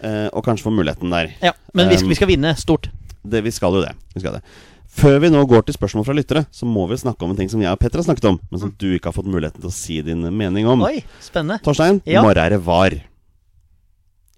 [0.00, 1.32] Uh, og kanskje få muligheten der.
[1.42, 2.90] Ja, men vi, skal- vi skal vinne stort.
[3.20, 3.90] Det, vi skal jo det.
[4.14, 4.44] Vi skal det.
[4.90, 7.50] Før vi nå går til spørsmål fra lyttere, så må vi snakke om en ting
[7.52, 9.70] som jeg og Petter har snakket om, men som du ikke har fått muligheten til
[9.70, 10.82] å si din mening om.
[10.88, 11.60] Oi, spennende.
[11.64, 12.20] Torstein, Ja.
[12.20, 12.96] i morgen er det VAR.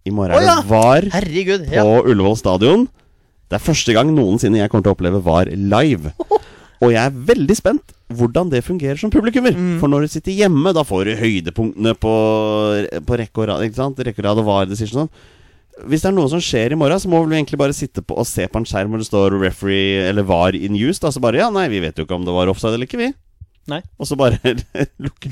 [0.04, 0.56] I morgen er ja.
[0.60, 1.66] det VAR Herregud.
[1.70, 1.84] på Ja.
[2.02, 2.88] Ullevål stadion.
[3.48, 6.12] Det er første gang noensinne jeg kommer til å oppleve VAR live.
[6.82, 9.54] Og jeg er veldig spent hvordan det fungerer som publikummer.
[9.56, 9.76] Mm.
[9.80, 12.14] For når du sitter hjemme, da får du høydepunktene på,
[13.06, 13.62] på rekke og rad.
[13.64, 14.00] Ikke sant?
[14.02, 15.28] Rekke og rad og VAR decision og sånn.
[15.88, 18.16] Hvis det er noe som skjer i morgen, så må vi egentlig bare sitte på
[18.18, 21.00] og se på en skjerm hvor det står referee eller VAR in use.
[21.02, 23.00] Da, så bare Ja, nei, vi vet jo ikke om det var offside eller ikke,
[23.00, 23.10] vi.
[23.70, 23.78] Nei.
[24.02, 24.38] Og så bare
[25.04, 25.30] lukke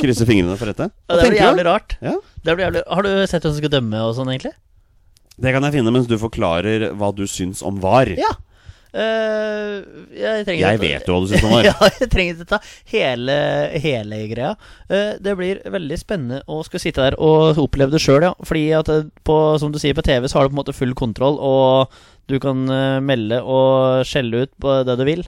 [0.00, 0.88] Krysse fingrene for dette.
[1.08, 1.96] Ja, det blir jævlig rart.
[2.00, 2.14] Ja.
[2.44, 2.84] Det blir jævlig.
[2.88, 4.54] Har du sett hvem som skal dømme og sånn, egentlig?
[5.42, 8.12] Det kan jeg finne mens du forklarer hva du syns om VAR.
[8.20, 8.32] Ja.
[8.92, 9.78] Eh,
[10.12, 11.64] jeg Jeg vet jo hva du syns om det.
[11.70, 12.58] ja, jeg trenger ikke ta
[12.92, 13.36] hele,
[13.80, 14.52] hele greia.
[14.90, 18.34] Uh, det blir veldig spennende å skulle sitte der og oppleve det sjøl, ja.
[18.44, 20.76] Fordi at eh, på, som du sier, på TV så har du på en måte
[20.76, 21.92] full kontroll, og
[22.30, 22.68] du kan
[23.04, 25.24] melde og skjelle ut på det du vil.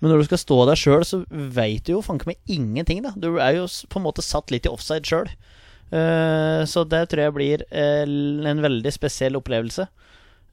[0.00, 3.14] Men når du skal stå der sjøl, så veit du jo fanken meg ingenting, da.
[3.16, 5.28] Du er jo på en måte satt litt i offside sjøl.
[6.70, 9.88] så det tror jeg blir en veldig spesiell opplevelse.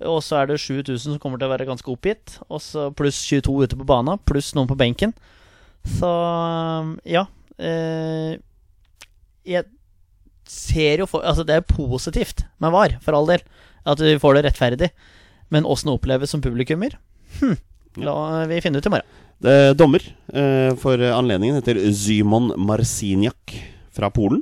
[0.02, 2.38] Og så er det 7000 som kommer til å være ganske oppgitt.
[2.50, 5.14] Og så pluss 22 ute på bana, pluss noen på benken.
[6.00, 6.10] Så
[7.08, 7.26] ja.
[7.60, 8.40] Eh,
[9.48, 9.68] jeg
[10.50, 13.44] ser jo for Altså, det er positivt med VAR, for all del.
[13.86, 14.90] At vi får det rettferdig.
[15.54, 16.96] Men åssen det oppleves som publikummer
[17.38, 17.58] hm,
[18.02, 19.20] La vi finne ut i morgen.
[19.44, 20.02] Eh, dommer
[20.34, 23.54] eh, for anledningen heter Zymon Marciniak
[23.94, 24.42] fra Polen.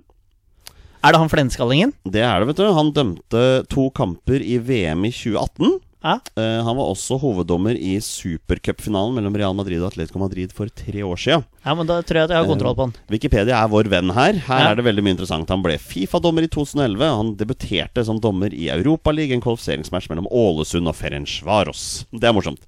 [1.03, 1.93] Er det han flenskallingen?
[2.05, 2.67] Det er det, vet du.
[2.77, 5.79] Han dømte to kamper i VM i 2018.
[6.01, 6.15] Ja.
[6.33, 11.03] Uh, han var også hoveddommer i supercupfinalen mellom Real Madrid og Atletico Madrid for tre
[11.05, 11.43] år siden.
[11.65, 12.95] ja, men da tror jeg at jeg har kontroll på han.
[13.13, 14.33] Wikipedia er vår venn her.
[14.47, 14.71] Her Ja.
[14.71, 15.49] er det veldig mye interessant.
[15.53, 17.05] Han ble Fifa-dommer i 2011.
[17.05, 22.05] Han debuterte som dommer i Europaligaen, en kvalifiseringsmatch mellom Ålesund og Ferencvaros.
[22.11, 22.65] Det er morsomt.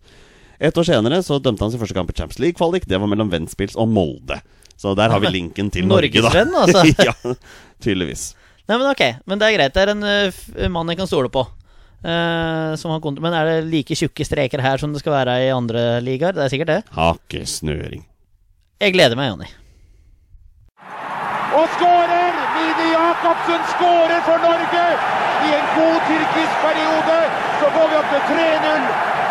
[0.62, 2.86] Et år senere så dømte han sin første kamp i Champions League-kvalik.
[2.86, 4.42] Det var mellom Ventspils og Molde.
[4.84, 6.28] Så der har vi linken til Norge, da.
[6.28, 6.84] Norgesvenn, altså.
[7.08, 7.36] ja,
[7.84, 8.34] tydeligvis.
[8.68, 9.04] Nei, men ok.
[9.30, 9.76] Men det er greit.
[9.76, 11.46] Det er en uh, mann jeg kan stole på.
[12.04, 15.52] Uh, som har men er det like tjukke streker her som det skal være i
[15.56, 16.36] andre ligaer?
[16.36, 16.80] Det er sikkert det.
[16.98, 18.04] Hakesnøring.
[18.84, 19.48] Jeg gleder meg, Jonny.
[21.54, 22.42] Og skårer!
[22.58, 24.84] Mini Jacobsen skårer for Norge!
[25.44, 27.20] I en god tyrkisk periode
[27.62, 28.84] så går vi opp til 3-0.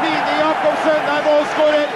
[0.07, 1.93] Mini Jacobsen er målskårer.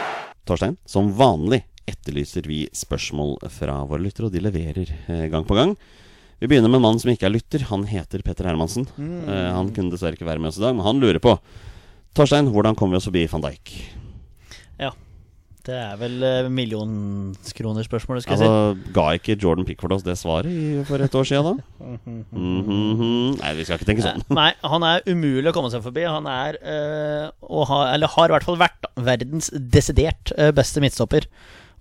[0.46, 5.56] Torstein, som vanlig etterlyser vi spørsmål fra våre lyttere, og de leverer eh, gang på
[5.58, 5.76] gang.
[6.40, 7.62] Vi begynner med en mann som ikke er lytter.
[7.70, 8.84] Han heter Petter Hermansen.
[9.00, 11.38] Eh, han kunne dessverre ikke være med oss i dag, men han lurer på
[12.16, 13.72] Torstein, hvordan kommer vi oss forbi van Dijk?
[14.80, 14.90] Ja,
[15.66, 18.92] Det er vel uh, millionskronerspørsmålet, skal jeg si.
[18.94, 21.96] Ga ikke Jordan Pickford oss det svaret i, for et år siden, da?
[22.36, 23.36] Mhm.
[23.40, 24.22] Nei, vi skal ikke tenke sånn.
[24.36, 26.04] Nei, han er umulig å komme seg forbi.
[26.06, 31.26] Han er, øh, og har, eller har i hvert fall vært, verdens desidert beste midtstopper.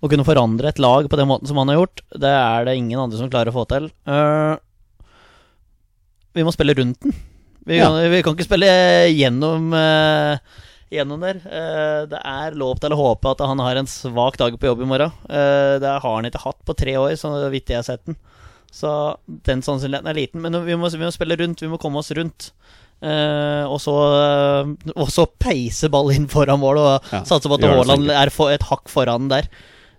[0.04, 2.76] Å kunne forandre et lag på den måten som han har gjort, det er det
[2.76, 3.88] ingen andre som klarer å få til.
[4.08, 4.56] Uh,
[6.36, 7.16] vi må spille rundt den.
[7.66, 7.88] Vi, Ja.
[7.88, 8.68] kan, vi kan ikke spille
[9.10, 10.38] gjennom uh,
[10.92, 11.40] Gjennom der.
[11.42, 14.84] Uh, det er lov til å håpe at han har en svak dag på jobb
[14.84, 15.10] i morgen.
[15.26, 18.14] Det har han ikke hatt på tre år, så vidt jeg har sett den.
[18.70, 18.90] Så
[19.26, 20.44] den sannsynligheten er liten.
[20.44, 22.52] Men vi må, vi må spille rundt, vi må komme oss rundt.
[22.96, 27.58] Uh, og, så, uh, og så peise ball inn foran mål og Ja, satse på
[27.58, 29.50] at Haaland er for, et hakk foran der.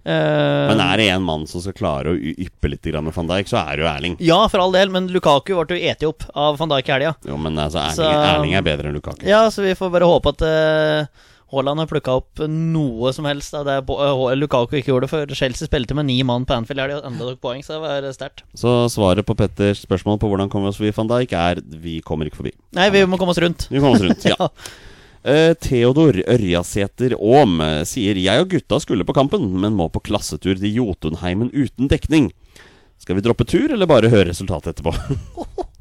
[0.07, 3.49] Uh, Men er det en mann som skal klare å yppe litt med van Dijk,
[3.51, 4.13] så er det jo Erling.
[4.23, 7.15] Ja, for all del, men Lukaku ble jo eti opp av van Dijk i helga.
[7.27, 9.25] Jo, men altså, Erling, Så- Erling er bedre enn Lukaku.
[9.27, 13.53] Ja, så vi får bare håpe at uh, Haaland har plukka opp noe som helst
[13.55, 17.01] av det uh, Lukaku ikke gjorde, for Chelsea spilte med ni mann på Anfield helga
[17.01, 18.43] og enda tok poeng, så det var sterkt.
[18.55, 21.99] Så svaret på Petters spørsmål på hvordan kommer vi oss forbi van Dijk, er vi
[22.03, 22.55] kommer ikke forbi.
[22.79, 23.67] Nei, vi må komme oss rundt.
[23.71, 24.49] Vi kommer oss rundt, ja.
[25.27, 29.99] Eh, Theodor Ørjasæter Aam eh, sier Jeg og gutta skulle på kampen, men må på
[30.07, 32.29] klassetur til Jotunheimen uten dekning.
[33.03, 34.93] Skal vi droppe tur, eller bare høre resultatet etterpå?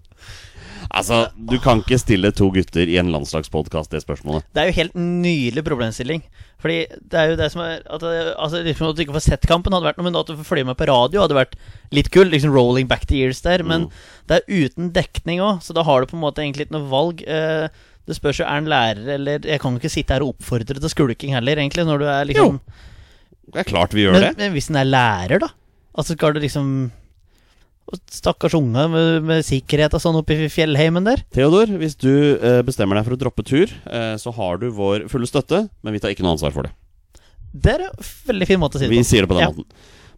[0.98, 4.48] altså, du kan ikke stille to gutter i en landslagspodkast det spørsmålet.
[4.50, 6.26] Det er jo helt nydelig problemstilling.
[6.58, 9.28] Fordi det er jo det som er At, det, altså, liksom at du ikke får
[9.28, 11.58] sett kampen, hadde vært noe, men at du får følge med på radio, hadde vært
[11.94, 12.34] litt kult.
[12.34, 13.62] Liksom rolling back the years der.
[13.62, 13.92] Men
[14.26, 16.90] det er uten dekning òg, så da har du på en måte egentlig ikke noe
[16.90, 17.22] valg.
[17.22, 17.68] Eh,
[18.06, 20.78] det spørs jo er han lærer eller Jeg kan jo ikke sitte her og oppfordre
[20.78, 22.60] til skulking heller, egentlig, når du er liksom Jo,
[23.52, 24.36] Det er klart vi gjør men, det.
[24.38, 25.48] men hvis han er lærer, da?
[25.96, 26.90] Altså skal du liksom
[28.10, 31.20] Stakkars unge med, med sikkerhet og sånn oppe i fjellheimen der.
[31.30, 35.04] Theodor, hvis du eh, bestemmer deg for å droppe tur, eh, så har du vår
[35.12, 36.72] fulle støtte, men vi tar ikke noe ansvar for det.
[37.54, 39.06] Det er en veldig fin måte å si det Vi på.
[39.06, 39.52] sier det på den Ja.
[39.54, 39.68] måten.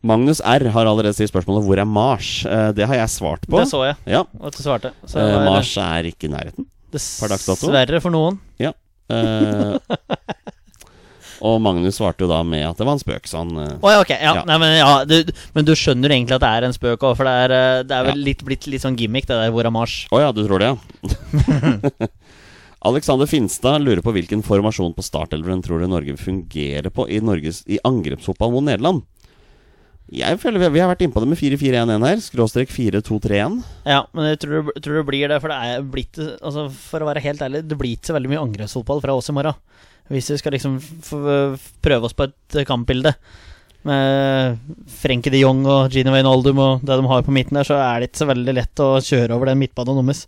[0.01, 3.59] Magnus R har allerede stilt spørsmålet 'Hvor er Mars?' Eh, det har jeg svart på.
[3.61, 4.93] Det så jeg Ja, at du svarte.
[5.05, 6.65] Så eh, Mars er ikke i nærheten.
[6.93, 8.39] Dessverre for noen.
[9.09, 9.77] Eh,
[11.39, 14.01] og Magnus svarte jo da med at det var en spøk, så han Å ja,
[14.03, 14.19] okay.
[14.21, 14.43] Ja, Ja.
[14.45, 17.25] Nei, men, ja, du, men du skjønner egentlig at det er en spøk òg, for
[17.29, 18.25] det er, eh, det er vel Ja.
[18.27, 20.03] litt, blitt litt sånn gimmick, det der hvor er Mars.
[20.13, 22.09] Å ja, du tror det, ja?
[22.89, 27.65] Alexander Finstad lurer på hvilken formasjon på startelveren tror du Norge fungerer på i, Norges,
[27.67, 29.03] i angrepsfotball mot Nederland.
[30.09, 32.23] Jeg føler vi, vi har vært innpå det med 4-4-1-1 her.
[32.25, 33.59] Skråstrek 4-2-3-1.
[33.89, 37.11] Ja, men jeg tror, tror det blir det, for det er blitt altså, For å
[37.11, 39.59] være helt ærlig, det blir ikke så veldig mye angrepsfotball fra oss i morgen.
[40.09, 40.79] Hvis vi skal liksom
[41.85, 43.13] prøve oss på et kampbilde
[43.89, 44.57] med
[44.91, 48.01] Frenkie de Jong og Gino Wijnaldum og det de har på midten der, så er
[48.01, 50.25] det ikke så veldig lett å kjøre over den midtbanen deres.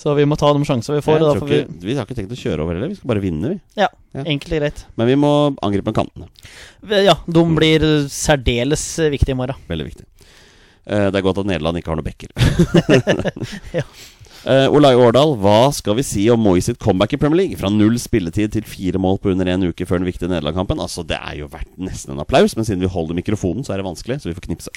[0.00, 1.20] Så vi må ta de sjansene vi får.
[1.42, 3.58] Får vi, vi har ikke tenkt å kjøre over heller, vi skal bare vinne, vi.
[3.82, 4.22] ja, Ja.
[4.24, 4.84] enkelt og greit.
[4.96, 5.32] Men vi må
[5.62, 6.30] angripe kantene.
[7.04, 9.60] Ja, de blir særdeles viktige i morgen.
[9.68, 10.06] Veldig viktig.
[10.88, 12.32] Eh, det er godt at Nederland ikke har noen bekker.
[13.80, 13.84] Ja.
[14.40, 17.58] Uh, Olai Årdal, hva skal vi si om Moi sitt comeback i Premier League?
[17.60, 20.80] Fra null spilletid til fire mål på under en uke før den viktige Nederland-kampen.
[20.80, 23.82] Altså, Det er jo verdt nesten en applaus, men siden vi holder mikrofonen, så er
[23.82, 24.72] det vanskelig, så vi får knipse.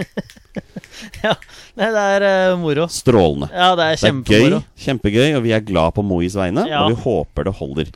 [1.24, 1.34] Ja,
[1.78, 2.86] det er uh, moro.
[2.92, 3.48] Strålende.
[3.54, 6.82] Ja, det er Det er gøy, kjempegøy, og vi er glad på Mois vegne, Ja.
[6.84, 7.92] og vi håper det holder.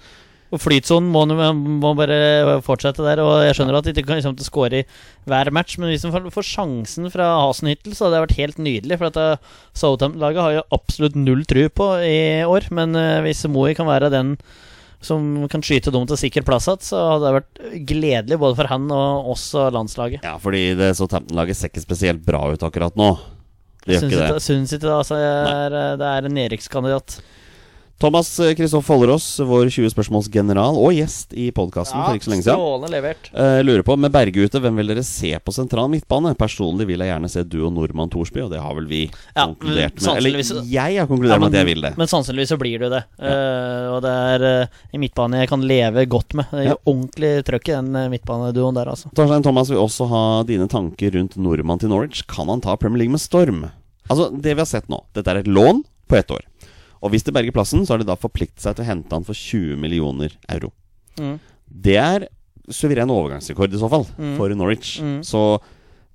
[0.55, 3.19] Og Flytsonen må, må bare fortsette der.
[3.25, 4.85] Og jeg skjønner at de ikke kan liksom til å score i
[5.27, 8.61] hver match, men hvis de får- får sjansen fra Hasenhyttel, så hadde det vært helt
[8.63, 8.99] nydelig.
[9.01, 12.69] For at eh, Southampton-laget har jo absolutt null tru på i år.
[12.71, 14.37] Men eh, hvis Moe kan være den
[15.05, 18.71] som kan skyte dem til sikker plass igjen, så hadde det vært gledelig både for
[18.73, 20.25] han og oss og landslaget.
[20.27, 23.13] Ja, fordi det Southampton-laget ser ikke spesielt bra ut akkurat nå.
[23.85, 24.43] Det gjør ikke det.
[24.45, 24.97] syns ikke det.
[24.97, 27.19] Altså, er, eh, det er en nedrykkskandidat.
[28.03, 32.59] Thomas Kristoff Follerås, vår 20 spørsmålsgeneral og gjest i podkasten for ikke så lenge siden.
[32.59, 33.29] Strålende levert.
[33.33, 36.33] uh, lurer på, med Berge ute, hvem vil dere se på sentral midtbane?
[36.37, 39.47] Personlig vil jeg gjerne se du og Nordmann Thorsby, og det har vel vi Ja,
[39.47, 40.19] konkludert med.
[40.19, 40.43] Eller
[40.75, 41.95] jeg har konkludert Ja, med at jeg vil det.
[42.03, 43.05] Men sannsynligvis så blir jo det.
[43.23, 46.51] Eh, og det er uh, en midtbane jeg kan leve godt med.
[46.51, 46.77] Det er Ja.
[46.91, 49.15] Ordentlig trøkk i den uh, midtbaneduoen der, altså.
[49.17, 52.27] Torstein Thomas vil også ha dine tanker rundt Nordmann til Norwich.
[52.29, 53.69] Kan han ta Premier League med storm?
[54.11, 56.43] Altså, det vi har sett nå, dette er et lån på ett år.
[57.03, 59.25] Og hvis det berger plassen, så har de da forpliktet seg til å hente han
[59.27, 60.71] for 20 millioner euro.
[61.21, 61.39] Mm.
[61.69, 62.29] Det er
[62.73, 64.37] suveren overgangsrekord i så fall, Mm.
[64.39, 65.01] for Norwich.
[65.03, 65.21] Mm.
[65.23, 65.61] Så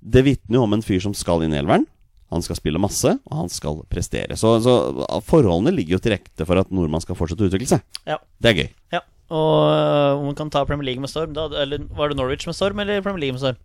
[0.02, 1.86] det vitner jo om en fyr som skal inn i elveren.
[2.30, 4.36] Han skal spille masse, og han skal prestere.
[4.38, 4.74] Så, så
[5.26, 7.82] forholdene ligger jo til rette for at nordmann skal fortsette å utvikle seg.
[8.06, 8.18] Ja.
[8.40, 8.68] Det er gøy.
[8.96, 9.00] ja.
[9.30, 12.48] Og uh, om man kan ta Premier League med storm da, Eller var det Norwich
[12.50, 13.58] med storm, eller Premier League med storm?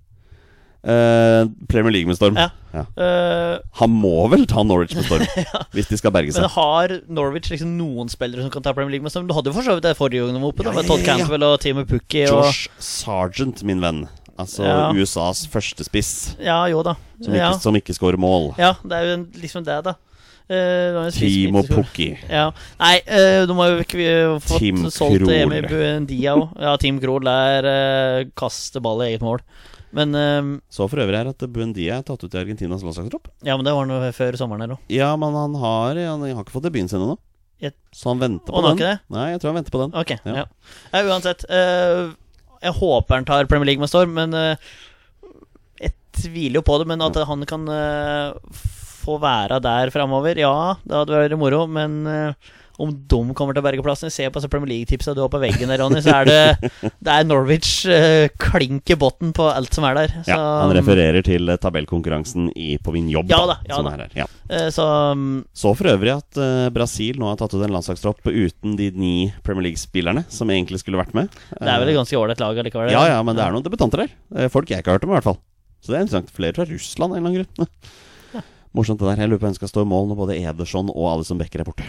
[0.86, 2.36] Eh, Premier League med storm.
[2.38, 2.50] Ja.
[2.76, 2.84] Ja.
[3.00, 5.24] Uh, Han må vel ta Norwich med storm,
[5.76, 6.44] hvis de skal berge seg.
[6.44, 9.06] men har Norwich liksom noen spillere som kan ta Premier League?
[9.06, 9.30] med storm?
[9.30, 10.90] Du hadde jo for så vidt det forrige gang de var oppe, da, med ja,
[10.92, 11.24] Todd Campbell ja.
[11.24, 12.26] Cantwell og Timo Pukki.
[12.28, 14.06] Og, Josh Sargent, min venn.
[14.36, 14.90] Altså Ja.
[14.92, 16.12] USAs førstespiss,
[16.44, 16.98] ja, jo da.
[17.22, 18.52] som ikke, Ja, som ikke scorer mål.
[18.60, 19.96] ja det er jo liksom det, da.
[20.46, 22.12] Uh, spiss Timo Pukki.
[22.30, 22.52] Ja.
[22.78, 26.52] Nei, uh, de har jo ikke eh, fått Team solgt hjemme Emi Buendia òg.
[26.62, 29.42] Ja, Team Krohl er uh, kaste ball i eget mål.
[29.96, 33.30] Men eh, Så for øvrig her at Buendia er tatt ut i Argentinas landslagstropp.
[33.48, 34.92] Ja, men det var noe før sommeren her òg.
[34.92, 37.18] Ja, men han har, han har ikke fått debuten sin ennå.
[37.96, 39.00] Så han venter på den.
[39.14, 39.94] Nei, jeg tror han venter på den.
[39.96, 40.34] Ok, Ja.
[40.36, 40.46] ja.
[40.92, 41.04] ja.
[41.08, 41.46] Uansett.
[41.50, 42.12] Uh,
[42.62, 44.58] jeg håper han tar Premier League med storm, men uh,
[45.80, 46.90] jeg tviler jo på det.
[46.92, 48.36] Men at han kan uh,
[49.06, 51.64] få være der framover, ja, det hadde vært moro.
[51.72, 52.04] Men
[52.82, 55.72] om de kommer til å berge plassen Se på Premier League-tipsa du har på veggen
[55.72, 56.72] der, Ronny, så er det,
[57.06, 60.16] det er Norwich uh, klink i bunnen på alt som er der.
[60.22, 63.90] Så, Ja, Han refererer til eh, tabellkonkurransen i, på min jobb, Ja da, ja som
[63.92, 64.16] er her.
[64.24, 64.28] Ja.
[64.50, 64.86] eh, så
[65.16, 68.92] um, Så for øvrig at uh, Brasil nå har tatt ut en landslagstropp uten de
[68.96, 71.32] ni Premier League-spillerne som egentlig skulle vært med.
[71.56, 72.94] det er vel et ganske ålreit lag allikevel.
[72.94, 74.50] Ja, ja, men det er noen debutanter der.
[74.54, 75.40] Folk jeg ikke har hørt om, i hvert fall.
[75.84, 76.34] Så det er interessant.
[76.34, 78.44] Flere fra Russland en eller annen grunn.
[78.76, 79.24] Morsomt det der.
[79.24, 81.70] Jeg lurer på hvem skal stå i mål når både Ederson og Alison Becker er
[81.70, 81.88] borte.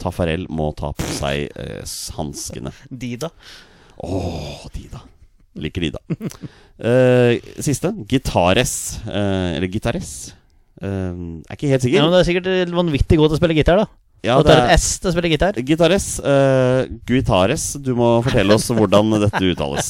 [0.00, 1.82] Tafarel må ta på seg eh,
[2.16, 2.72] hanskene.
[2.90, 3.28] De, da.
[4.02, 5.02] Åh, de da.
[5.62, 6.00] Liker de, da.
[6.82, 7.92] Eh, siste.
[8.08, 9.00] Gitares.
[9.06, 10.32] eh, eller Gitares.
[10.82, 13.86] Eh, er ikke helt Ja, men Det er sikkert vanvittig godt å spille gitar, da.
[14.22, 15.56] Ja, det er et er S til å spille gitar.
[15.66, 16.06] Gitares.
[16.22, 17.64] eh, Guitares.
[17.82, 19.88] Du må fortelle oss hvordan dette uttales.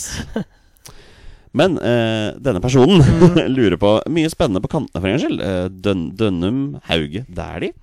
[1.52, 3.02] Men eh, denne personen
[3.56, 5.42] lurer på mye spennende på kantene, for en gangs skyld.
[5.44, 5.66] Eh,
[6.16, 7.74] Dønnum, Hauge, Dæhlie.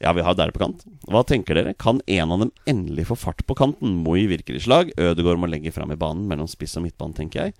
[0.00, 0.84] Ja, vi har Dæhlie på kant.
[1.10, 1.72] Hva tenker dere?
[1.74, 3.96] Kan en av dem endelig få fart på kanten?
[4.04, 4.92] Moi virker i slag.
[4.96, 7.54] Ødegaard må legge fram i banen mellom spiss og midtbane, tenker jeg.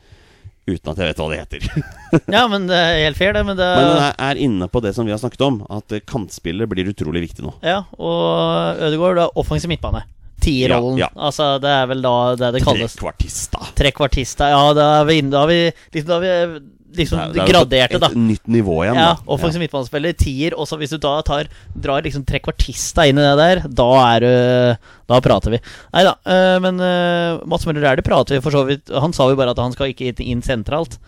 [0.69, 1.67] Uten at jeg vet hva det heter.
[2.37, 3.43] Ja, men det er helt fair, det.
[3.49, 6.05] Men det Men den er- inne på det som vi har snakket om, at eh,
[6.05, 7.55] kantspillet blir utrolig viktig nå.
[7.65, 10.05] Ja, og Ødegaard har offensiv midtbane.
[10.39, 11.01] Tierrollen.
[11.01, 11.23] Ja, ja.
[11.27, 12.95] Altså, det er vel da det det kalles.
[12.95, 13.65] Trekvartista.
[13.81, 14.53] Trekvartista.
[14.53, 15.59] Ja, da er vi inne Da har vi
[15.97, 16.23] liksom, da har
[16.53, 16.61] vi
[16.97, 18.07] liksom Det er- det er graderte, da.
[18.09, 18.95] et nytt nivå igjen.
[18.97, 19.23] Ja, da.
[19.29, 20.53] offensiv midtbanespiller, tier.
[20.57, 21.49] Og så hvis du da tar,
[21.79, 25.61] drar liksom trekvartista inn i det der, da er du Da prater vi.
[25.95, 26.15] Nei da.
[26.27, 29.51] øh, men øh, Mats Møller Dæhlie prater vi for så vidt Han sa jo bare
[29.51, 30.99] at han skal ikke inn sentralt.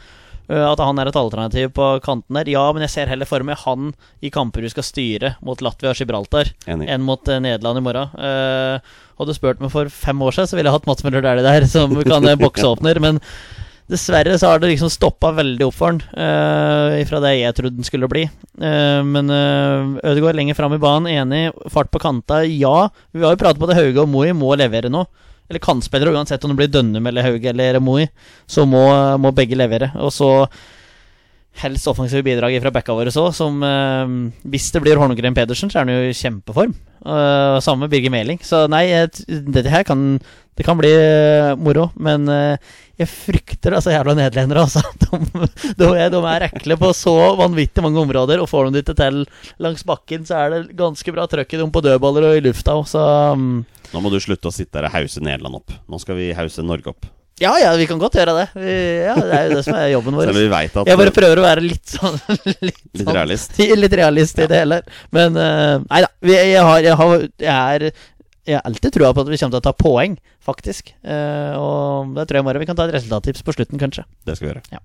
[0.50, 2.48] Øh, At han er et alternativ på kanten der.
[2.50, 5.90] Ja, men jeg ser heller for meg han i kamper du skal styre mot Latvia
[5.90, 6.88] og Gibraltar, Enig.
[6.88, 8.08] enn mot eh, Nederland i morgen.
[8.18, 8.80] Uh,
[9.20, 11.44] hadde du spurt meg for fem år siden, så ville jeg hatt Mats Møller Dæhlie
[11.46, 12.98] der som kan eh, bokseåpner.
[13.00, 13.20] Men
[13.90, 17.78] dessverre så har det liksom stoppa veldig opp for han, uh, fra det jeg trodde
[17.78, 18.26] den skulle bli.
[18.60, 21.50] Uh, men uh, Ødegaard lenger fram i banen, enig.
[21.72, 22.88] Fart på kanta, ja.
[23.12, 25.04] Vi har jo pratet på det, Hauge og Moi må levere nå.
[25.50, 28.06] Eller kantspillere, uansett om det blir Dønnum eller Hauge eller Moi,
[28.46, 28.84] så må,
[29.18, 29.90] må begge levere.
[29.98, 30.30] Og så
[31.60, 34.12] helst offensive bidrag fra backa våre så, som eh,
[34.48, 36.76] Hvis det blir Hornegren Pedersen, så er han jo i kjempeform.
[37.00, 38.38] Uh, samme med Birger Meling.
[38.44, 38.84] Så nei,
[39.24, 40.18] dette her kan
[40.52, 42.56] Det kan bli uh, moro, men uh,
[43.00, 44.82] jeg frykter altså jævla nederlendere, altså.
[45.00, 45.46] De,
[45.80, 48.96] de, er- de er ekle på så vanvittig mange områder, og får de det ikke
[49.00, 49.22] til
[49.64, 52.76] langs bakken, så er det ganske bra trøkk i dem på dødballer og i lufta
[52.76, 53.62] òg, så um,
[53.94, 55.72] Nå må du slutte å sitte der og hause Nederland opp.
[55.88, 57.08] Nå skal vi hause Norge opp.
[57.40, 58.46] Ja, ja, vi kan godt gjøre det.
[58.60, 58.72] Vi,
[59.06, 60.28] ja, Det er jo det som er jobben vår.
[60.28, 63.56] Selv om vi at Jeg bare prøver å være litt sånn Litt, Litt sånn- realist.
[63.84, 64.82] Litt realist i det hele.
[65.16, 66.10] Men uh, nei da.
[66.20, 67.92] vi- Jeg har, jeg har Jeg er
[68.50, 70.88] jeg har alltid trua på at vi kommer til å ta poeng, faktisk.
[71.04, 74.02] Uh, og det tror jeg bare vi kan ta et resultattips på slutten, kanskje.
[74.26, 74.62] Det skal vi gjøre.
[74.72, 74.80] Ja.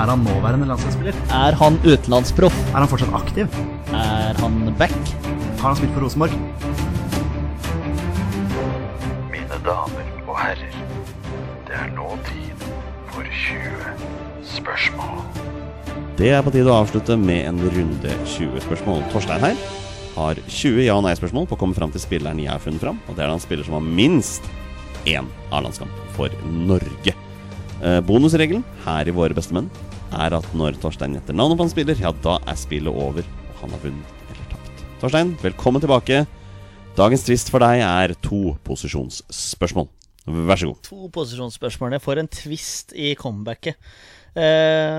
[0.00, 1.16] Er han nåværende landslagsspiller?
[1.34, 2.56] Er han utenlandsproff?
[2.72, 3.58] Er han fortsatt aktiv?
[3.92, 4.94] Er han back?
[5.60, 6.32] Har han spilt for Rosenborg?
[9.28, 10.76] Mine damer og herrer,
[11.68, 12.62] det er nå tid
[13.12, 13.90] for 20
[14.54, 15.18] spørsmål.
[16.16, 19.04] Det er på tide å avslutte med en runde 20 spørsmål.
[19.12, 19.60] Torstein her
[20.14, 23.02] har 20 ja- og nei-spørsmål på å komme fram til spilleren jeg har funnet fram.
[23.04, 24.48] Og det er da en spiller som har minst
[25.04, 27.12] én A-landskamp for Norge.
[27.84, 29.68] Eh, bonusregelen her i Våre bestemenn
[30.16, 33.60] er at når Torstein gjetter navnet på en spiller, ja, da er spillet over, og
[33.60, 34.19] han har vunnet.
[35.00, 36.26] Torstein, velkommen tilbake.
[36.92, 39.86] Dagens trist for deg er to posisjonsspørsmål.
[40.28, 40.82] Vær så god.
[40.90, 41.94] To posisjonsspørsmål.
[41.96, 43.78] Jeg får en twist i comebacket.
[44.36, 44.98] Eh,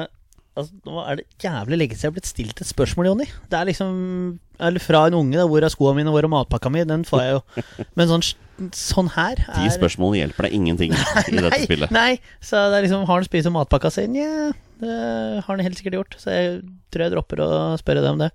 [0.58, 3.28] altså, nå er det jævlig lenge siden jeg har blitt stilt et spørsmål, Jonny.
[3.52, 4.00] Det er liksom
[4.58, 5.38] Eller fra en unge.
[5.38, 6.10] Da, 'Hvor er skoene mine?
[6.10, 7.62] Hvor er matpakka mi?' Den får jeg jo.
[7.96, 8.26] Men sånn,
[8.74, 9.62] sånn her er...
[9.62, 11.94] De spørsmålene hjelper deg ingenting i dette nei, spillet.
[11.94, 14.10] Nei, så det er liksom Har han spist opp matpakka si?
[14.10, 14.50] Nja,
[14.82, 14.98] det
[15.46, 16.18] har han helt sikkert gjort.
[16.18, 16.60] Så jeg
[16.90, 18.34] tror jeg dropper å spørre deg om det.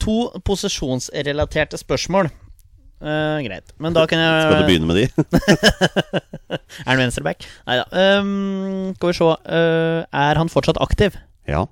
[0.00, 2.30] To posisjonsrelaterte spørsmål.
[3.00, 3.72] Uh, greit.
[3.80, 5.06] Men da kan jeg Skal du begynne med de?
[6.84, 7.46] Er han venstreback?
[7.68, 7.86] Nei da.
[8.20, 9.28] Um, skal vi se.
[9.48, 11.16] Uh, er han fortsatt aktiv?
[11.48, 11.64] ja.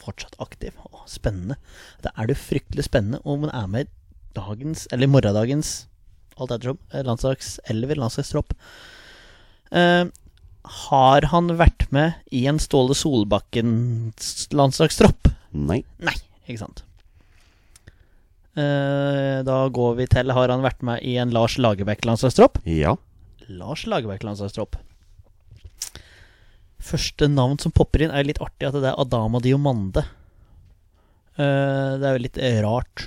[0.00, 0.72] Fortsatt aktiv.
[0.88, 1.58] Å, spennende.
[2.00, 3.92] Da er det fryktelig spennende om han er med i
[4.38, 5.74] dagens, eller morgendagens,
[6.40, 8.54] alt ettersom, eh, landslagselver, landslagstropp.
[9.68, 10.08] Uh,
[10.88, 15.28] har han vært med i en Ståle Solbakkens landslagstropp?
[15.52, 15.82] Nei.
[16.00, 16.16] Nei,
[16.46, 16.82] ikke sant.
[18.58, 22.58] Eh, da går vi til Har han vært med i en Lars Lagerbäck landslagstropp?
[22.66, 22.96] Ja.
[23.46, 24.78] Lars Lagerbäck landslagstropp.
[26.80, 30.02] Første navn som popper inn, er litt artig at det er Adama Diomande.
[31.36, 33.06] Eh, det er jo litt eh, rart.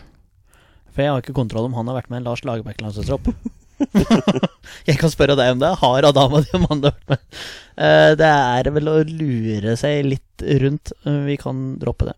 [0.93, 3.27] For jeg har ikke kontroll om han har vært med i en Lars Lagerbäck landslagstropp.
[4.87, 5.73] jeg kan spørre deg om det.
[5.81, 7.39] Har Adama Diomande vært med?
[8.21, 10.93] Det er vel å lure seg litt rundt.
[11.03, 12.17] Vi kan droppe det.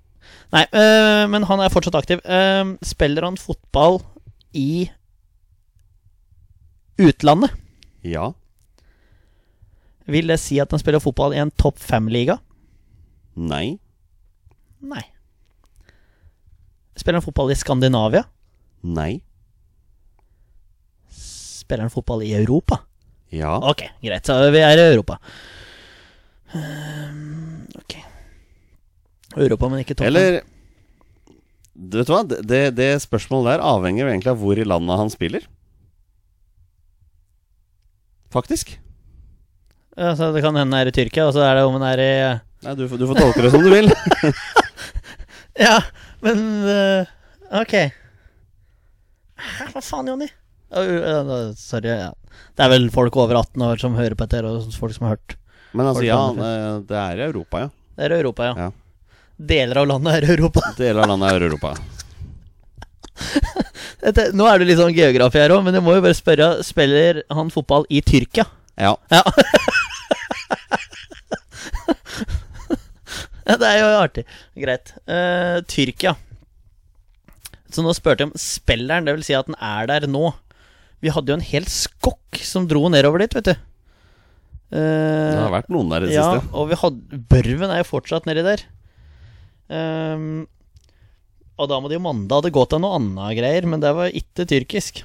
[0.56, 2.22] Nei, øh, men han er fortsatt aktiv.
[2.24, 4.00] Uh, spiller han fotball
[4.56, 4.88] i
[7.02, 7.52] utlandet?
[8.06, 8.30] Ja.
[10.08, 12.38] Vil det si at han spiller fotball i en topp fem-liga?
[13.36, 13.78] Nei.
[14.80, 15.04] Nei.
[16.96, 18.24] Spiller han fotball i Skandinavia?
[18.86, 19.20] Nei.
[21.12, 22.80] Spiller han fotball i Europa?
[23.34, 23.58] Ja.
[23.60, 25.18] Ok, greit, så vi er i Europa.
[26.56, 27.98] Uh, ok.
[29.36, 30.08] Europa, men ikke topp.
[30.08, 30.42] Eller
[31.76, 32.22] du Vet du hva?
[32.24, 35.44] Det, det spørsmålet der avhenger egentlig av hvor i landet han spiller.
[38.32, 38.78] Faktisk.
[39.96, 41.88] Ja, så det kan hende han er i Tyrkia, og så er det om han
[41.90, 42.14] er i
[42.66, 43.92] Nei, du, du får tolke det som du vil.
[45.66, 45.78] Ja,
[46.24, 47.12] men uh,
[47.62, 47.76] Ok.
[49.72, 50.28] Hva faen, Jonny?
[50.74, 51.92] Uh, uh, sorry.
[51.92, 52.12] Ja.
[52.56, 55.16] Det er vel folk over 18 år som hører på dette, og folk som har
[55.16, 55.38] hørt.
[55.76, 56.50] Men altså, Folk ja, det.
[56.50, 57.70] det det er i Europa, ja.
[57.96, 58.68] Det er i Europa, ja.
[58.68, 58.85] Ja.
[59.36, 60.62] Deler av landet er Europa.
[60.80, 61.70] Deler av landet er Europa.
[64.06, 66.48] Dette, nå er det litt sånn geografi her òg, men jeg må jo bare spørre
[66.68, 68.46] Spiller han fotball i Tyrkia?
[68.80, 68.94] Ja.
[69.12, 69.22] Ja.
[73.56, 74.24] det er jo artig.
[74.60, 74.88] Greit.
[75.08, 76.14] Uh, Tyrkia.
[77.72, 80.26] Så nå spurte jeg om spilleren, det vil si at den er der nå.
[81.04, 83.56] Vi hadde jo en hel skokk som dro nedover dit, vet du.
[84.76, 86.50] Uh, Det har vært noen der i det ja, siste.
[86.56, 87.00] og vi hadde
[87.32, 88.60] Børven er jo fortsatt nedi der.
[89.70, 90.46] Um,
[91.58, 95.04] de jo manda hadde gått av noe annet greier, men det var ikke tyrkisk.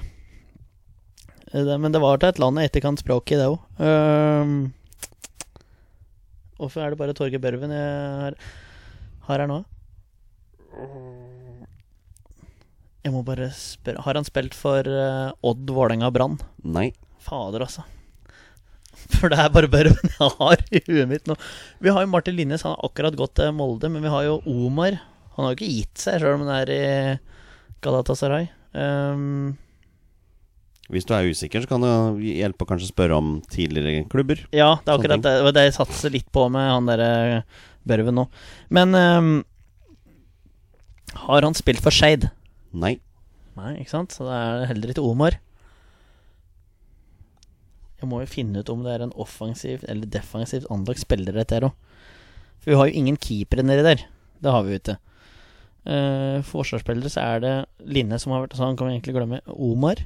[1.51, 3.59] Eh, Det, men det var til et land jeg ikke kan språket i, det òg.
[3.79, 4.73] Um,
[6.59, 7.95] hvorfor er det bare Torgeir Børven jeg
[8.25, 8.37] har,
[9.27, 9.61] har her nå?
[13.01, 16.37] Jeg må bare spørre Har han spilt for eh, Odd, Vålerenga, Brann?
[16.63, 16.91] Nei.
[17.21, 17.83] Fader, altså.
[19.19, 21.35] For det er bare børven jeg har i huet mitt nå.
[21.83, 23.89] Vi har jo Martin Linnes, han har akkurat gått til Molde.
[23.91, 24.99] Men vi har jo Omar.
[25.35, 26.81] Han har jo ikke gitt seg, sjøl om han er i
[27.85, 28.49] Galatasaray.
[28.75, 29.53] Um,
[30.91, 31.91] Hvis du er usikker, så kan det
[32.35, 34.41] hjelpe å kanskje spørre om tidligere klubber.
[34.55, 35.53] ja, det er akkurat det.
[35.55, 37.11] Det jeg satser litt på med han derre
[37.87, 38.27] Børven nå.
[38.69, 39.31] Men um,
[41.25, 42.27] har han spilt for Skeid?
[42.71, 42.97] Nei.
[43.57, 44.13] Nei, ikke sant?
[44.15, 45.39] Så det er heller ikke Omar.
[48.01, 51.57] Jeg må jo finne ut om det er en offensiv eller defensivt anlagt spiller dette
[51.57, 51.75] her òg.
[52.61, 54.03] For vi har jo ingen keepere nedi der.
[54.41, 54.97] Det har vi jo ikke.
[55.81, 57.53] Uh, forsvarsspillere så er det
[57.89, 59.39] Linne som har vært Så han kan vi egentlig glemme.
[59.49, 60.01] Omar.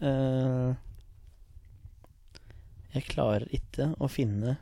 [0.00, 0.76] Uh,
[2.94, 4.56] jeg klarer ikke å finne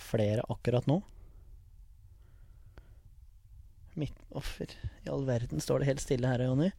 [0.00, 1.00] flere akkurat nå.
[4.00, 4.72] Midtoffer
[5.04, 6.70] I all verden står det helt stille her, Jonny.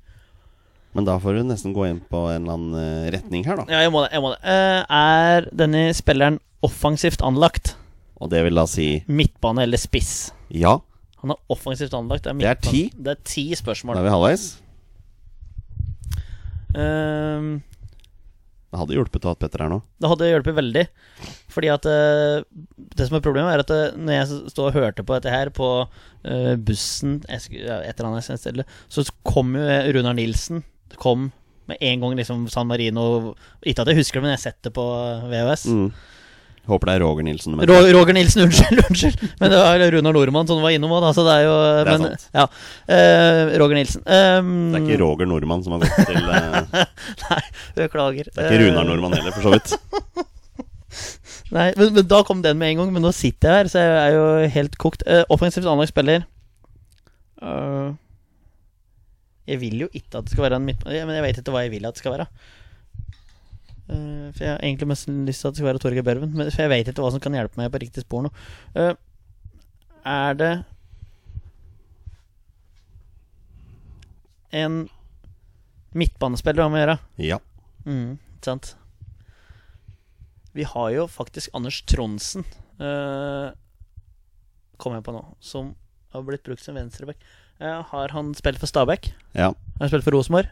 [0.93, 3.65] Men da får du nesten gå inn på en eller annen eh, retning her, da.
[3.71, 4.09] Ja, jeg må det.
[4.11, 4.41] Jeg må det.
[4.43, 7.75] Eh, er denne spilleren offensivt anlagt?
[8.21, 10.31] Og det vil da si Midtbane eller spiss?
[10.51, 10.77] ja.
[11.21, 12.23] Han er offensivt anlagt.
[12.25, 12.79] Det er, Det er ti.
[12.97, 13.97] Det er ti Da spørsmål.
[13.99, 14.45] er vi halvveis.
[16.73, 17.51] Ehm,
[18.71, 19.81] Det hadde hjulpet å ha Petter her nå.
[19.99, 20.83] det hadde hjulpet veldig.
[21.51, 22.41] Fordi at eh,
[22.95, 25.67] Det som er problemet, er at når jeg stod og hørte på dette her på
[26.61, 29.61] bussen et eller annet sted, så kom jo
[29.95, 30.63] Runar Nilsen
[30.99, 31.29] Kom
[31.71, 34.63] med en gang liksom San Marino Ikke at jeg husker det, men jeg har sett
[34.65, 35.67] det på eh, VHS.
[35.71, 35.91] Mm.
[36.69, 37.55] Håper det er Roger Nilsen.
[37.57, 37.69] Men...
[37.69, 37.93] Roger.
[37.95, 39.23] Roger Nilsen, unnskyld, unnskyld.
[39.39, 41.79] Men det var Runar Nordmann som var innom òg, da, så det er jo Det
[41.79, 42.27] er men, sant.
[42.37, 42.45] Ja.
[42.91, 44.03] Uh, Roger Nilsen.
[44.05, 46.83] Um, Det er ikke Roger Nordmann som har gått til uh...
[47.25, 47.41] Nei,
[47.79, 48.29] beklager.
[48.29, 49.73] Det er ikke Runar Nordmann heller, for så vidt.
[51.55, 52.93] Nei, men, men da kom den med en gang.
[52.93, 55.03] Men nå sitter jeg her, så jeg er jo helt kokt.
[55.09, 56.27] Uh, offensivt anlagt spiller.
[57.41, 57.89] Eh,
[59.47, 61.63] jeg vil jo ikke at det skal være en midtbane, men jeg vet ikke hva
[61.65, 62.27] jeg vil at det skal være.
[63.91, 66.51] Eh, for Jeg har egentlig mest lyst til at det skal være Torgeir Børven, men
[66.51, 68.33] for jeg vet ikke hva som kan hjelpe meg på riktig spor nå.
[68.75, 68.93] Eh,
[70.05, 70.53] er det
[74.51, 74.83] en
[75.91, 76.97] Midtbanespillere om å gjøre.
[77.19, 77.37] Ja.
[77.83, 78.15] Mm,
[78.45, 78.75] sant.
[80.55, 82.45] Vi har jo faktisk Anders Tronsen,
[82.79, 83.51] uh,
[84.79, 85.73] kom jeg på nå, som
[86.11, 87.19] har blitt brukt som venstreback.
[87.62, 89.12] Eh, har han spilt for Stabæk?
[89.38, 89.51] Ja.
[89.53, 90.49] Har han spilt for Rosenborg?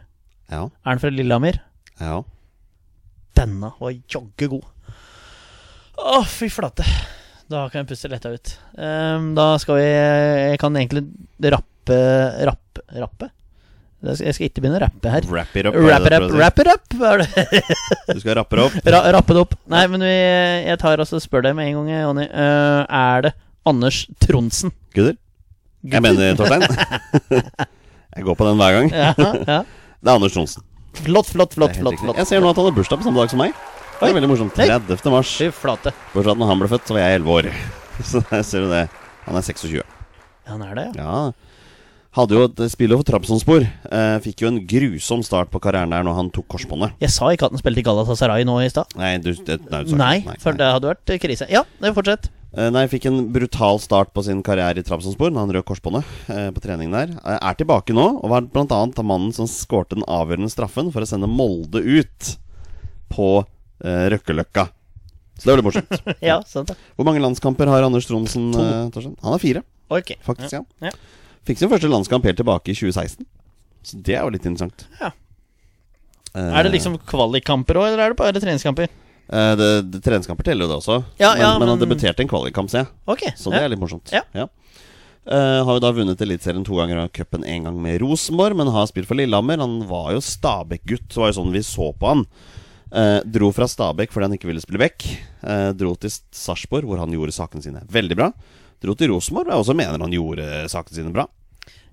[0.50, 0.64] Ja.
[0.66, 1.60] Er han fra Lillehammer?
[2.00, 2.20] ja.
[3.38, 4.64] Denne var jaggu god.
[5.96, 6.84] Å, fy flate.
[7.48, 8.50] Da kan jeg puste letta ut.
[8.74, 11.04] Um, da skal vi Jeg kan egentlig
[11.54, 11.96] rappe
[12.50, 12.82] Rappe?
[13.00, 13.30] rappe?
[14.02, 15.26] Jeg skal ikke begynne å rappe her.
[15.30, 15.78] Wrap it up.
[15.78, 16.84] Wrap it up, wrap it up!
[18.10, 18.76] Du skal rappe det opp.
[18.92, 19.56] Ra rappe det opp.
[19.70, 20.12] Nei, men vi,
[20.66, 22.26] jeg tar og spør deg med en gang, Jonny.
[22.32, 23.34] Uh, er det
[23.68, 24.72] Anders Tronsen?
[24.96, 25.16] Gutter?
[25.88, 26.64] Jeg mener Torstein.
[28.16, 28.90] jeg går på den hver gang.
[28.92, 29.60] Ja, ja.
[30.00, 30.64] Det er Anders Tronsen.
[31.00, 31.76] Flott, flott, flott.
[31.78, 32.18] flott, flott.
[32.18, 33.54] Jeg ser nå at han har bursdag på samme dag som meg.
[34.00, 34.16] Det er Oi.
[34.16, 34.56] veldig morsomt.
[34.60, 34.66] Hei.
[34.72, 35.12] 30.
[35.12, 35.30] mars.
[35.36, 35.92] Fy flate.
[36.14, 37.48] Bortsett fra når han ble født, så var jeg 11 år.
[38.10, 38.86] Så der ser du det.
[39.26, 39.74] Han er 26.
[39.76, 39.84] Ja,
[40.48, 41.16] han er det, ja.
[42.16, 43.62] Hadde jo et spiller for Trabzonspor.
[43.68, 46.96] Eh, fikk jo en grusom start på karrieren der når han tok korsbåndet.
[47.04, 48.96] Jeg sa ikke at han spilte i Galatasaray nå i stad.
[48.98, 50.38] Nei, du, det, nei, du sa Nei, ikke.
[50.42, 51.46] for det hadde vært krise.
[51.52, 52.32] Ja, det fortsett.
[52.50, 56.08] Eh, Nei, fikk en brutal start på sin karriere i Trabzonspor når han røk korsbåndet
[56.34, 57.12] eh, på trening der.
[57.22, 58.80] Eh, er tilbake nå, og var bl.a.
[59.06, 62.32] mannen som skårte den avgjørende straffen for å sende Molde ut
[63.12, 63.30] på
[63.84, 64.66] eh, Røkkeløkka.
[65.38, 66.08] Så det litt morsomt.
[66.30, 66.76] Ja, sant det.
[66.98, 68.50] Hvor mange landskamper har Anders Tronsen?
[68.56, 68.66] To.
[68.66, 70.18] Eh, han har fire, okay.
[70.26, 70.58] faktisk.
[70.58, 70.94] ja, Ja.
[71.46, 73.24] Fikk sin første landskamp helt tilbake i 2016.
[73.86, 74.84] Så det er jo litt interessant.
[75.00, 75.14] Ja.
[76.36, 78.90] Er det liksom kvalikkamper òg, eller er det bare treningskamper?
[79.32, 81.00] Eh, det, det, Treningskamper teller jo det også.
[81.20, 82.92] Ja, men, ja, men han debuterte i en kvalikkamp, ser jeg.
[83.14, 84.12] Okay, Så det er litt morsomt.
[84.12, 84.46] Ja.
[85.30, 88.70] Uh, har jo da vunnet Eliteserien to ganger og cupen én gang med Rosenborg, men
[88.72, 89.60] har spilt for Lillehammer.
[89.60, 92.24] Han var jo Stabæk-gutt, så var jo sånn vi så på han.
[92.90, 95.04] Uh, dro fra Stabæk fordi han ikke ville spille back.
[95.44, 98.30] Uh, dro til Sarpsborg, hvor han gjorde sakene sine veldig bra.
[98.80, 101.28] Dro til Rosenborg, og jeg også mener han gjorde sakene sine bra.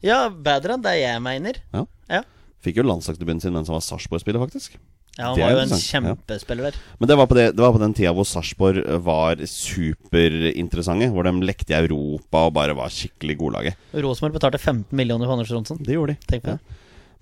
[0.06, 1.60] ja, bedre enn det jeg mener.
[1.76, 1.84] Ja.
[2.08, 2.24] Ja.
[2.64, 4.80] Fikk jo landslagsdebuten sin mens han var Sarpsborg-spiller, faktisk.
[5.18, 6.76] Ja, han var jo en kjempespiller der.
[7.02, 11.10] Men det var på, det, det var på den tida hvor Sarpsborg var superinteressante.
[11.14, 13.80] Hvor de lekte i Europa og bare var skikkelig godlaget.
[13.98, 16.42] Rosenborg betalte 15 millioner for Anders Ronsson Det gjorde de.
[16.46, 16.58] Ja.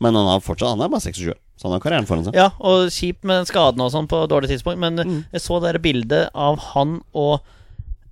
[0.04, 2.36] Men han er fortsatt Han er bare 26, så han har karrieren foran seg.
[2.36, 5.22] Ja, og kjipt med den skaden og sånn på dårlig tidspunkt, men Mm.
[5.32, 7.39] jeg så det bildet av han og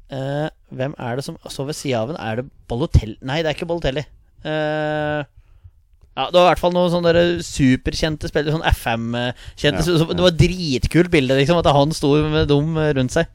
[0.10, 2.18] eh, Hvem er det som så ved sida av ham?
[2.24, 3.18] Er det Bollotelli?
[3.22, 4.06] Nei, det er ikke Bollotelli.
[4.48, 5.24] Eh,
[6.14, 9.82] ja, det var i hvert fall noen sånne superkjente spillere, sånn FM-kjente.
[9.82, 13.32] Ja, så, det var dritkult bilde, liksom, at han sto med dem rundt seg.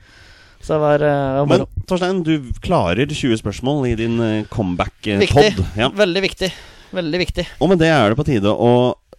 [0.62, 1.66] Så det var, uh, Men.
[1.88, 5.62] Torstein, du klarer 20 spørsmål i din eh, comeback-pod.
[5.78, 5.90] Ja.
[5.94, 6.50] Veldig viktig.
[6.94, 7.44] Veldig viktig.
[7.62, 8.70] Og med det er det på tide å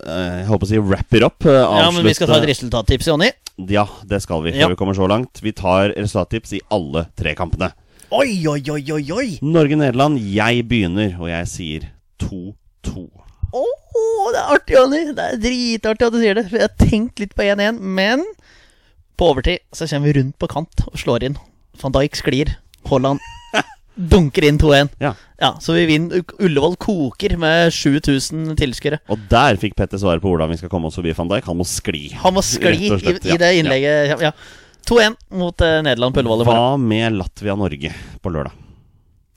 [0.04, 1.38] eh, jeg håper å si wrap it up.
[1.44, 1.84] Avslutte.
[1.84, 3.30] Ja, men vi skal ta et resultattips, Jonny.
[3.70, 4.72] Ja, det skal vi før Ja.
[4.72, 5.42] vi kommer så langt.
[5.44, 7.72] Vi tar resultattips i alle tre kampene.
[8.10, 9.28] Oi, oi, oi, oi, oi!
[9.46, 11.90] Norge-Nederland, jeg begynner, og jeg sier
[12.24, 13.06] 2-2.
[13.56, 15.02] Åh, det er artig, Jonny.
[15.18, 16.46] Det er dritartig at du sier det.
[16.50, 18.26] for Jeg har tenkt litt på 1-1, men
[19.20, 21.40] på overtid så kommer vi rundt på kant og slår inn.
[21.82, 22.54] Van Dijk sklir.
[22.90, 23.20] Haaland
[24.14, 24.94] dunker inn 2-1.
[25.04, 25.14] Ja.
[25.40, 26.24] Ja, så vi vinner.
[26.40, 29.02] Ullevål koker med 7000 tilskuere.
[29.12, 31.48] Og der fikk Petter svaret på hvordan vi skal komme oss forbi van Dijk.
[31.50, 32.10] Han må skli.
[32.22, 34.20] Han må skli slett, i, i det innlegget.
[34.24, 34.34] Ja.
[34.90, 36.46] 2-1 mot uh, Nederland på Ullevål.
[36.48, 37.92] Hva med Latvia-Norge
[38.24, 38.56] på lørdag?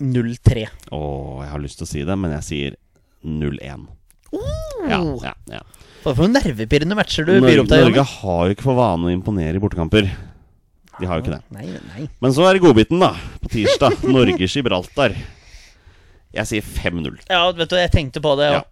[0.03, 0.67] 0-3.
[0.91, 1.01] Å,
[1.45, 2.79] jeg har lyst til å si det, men jeg sier
[3.23, 3.85] 0-1.
[4.33, 5.63] Ja, ja, ja.
[6.03, 9.07] Hva for noen nervepirrende matcher du byr opp deg Norge har jo ikke for vane
[9.07, 10.09] å imponere i bortekamper.
[10.99, 11.43] De har jo ikke det.
[11.55, 12.09] Nei, nei.
[12.23, 13.13] Men så er det godbiten, da.
[13.43, 14.03] På tirsdag.
[14.17, 15.15] Norge-Gibraltar.
[16.33, 17.23] Jeg sier 5-0.
[17.29, 18.63] Ja, vet du, jeg tenkte på det, Ja.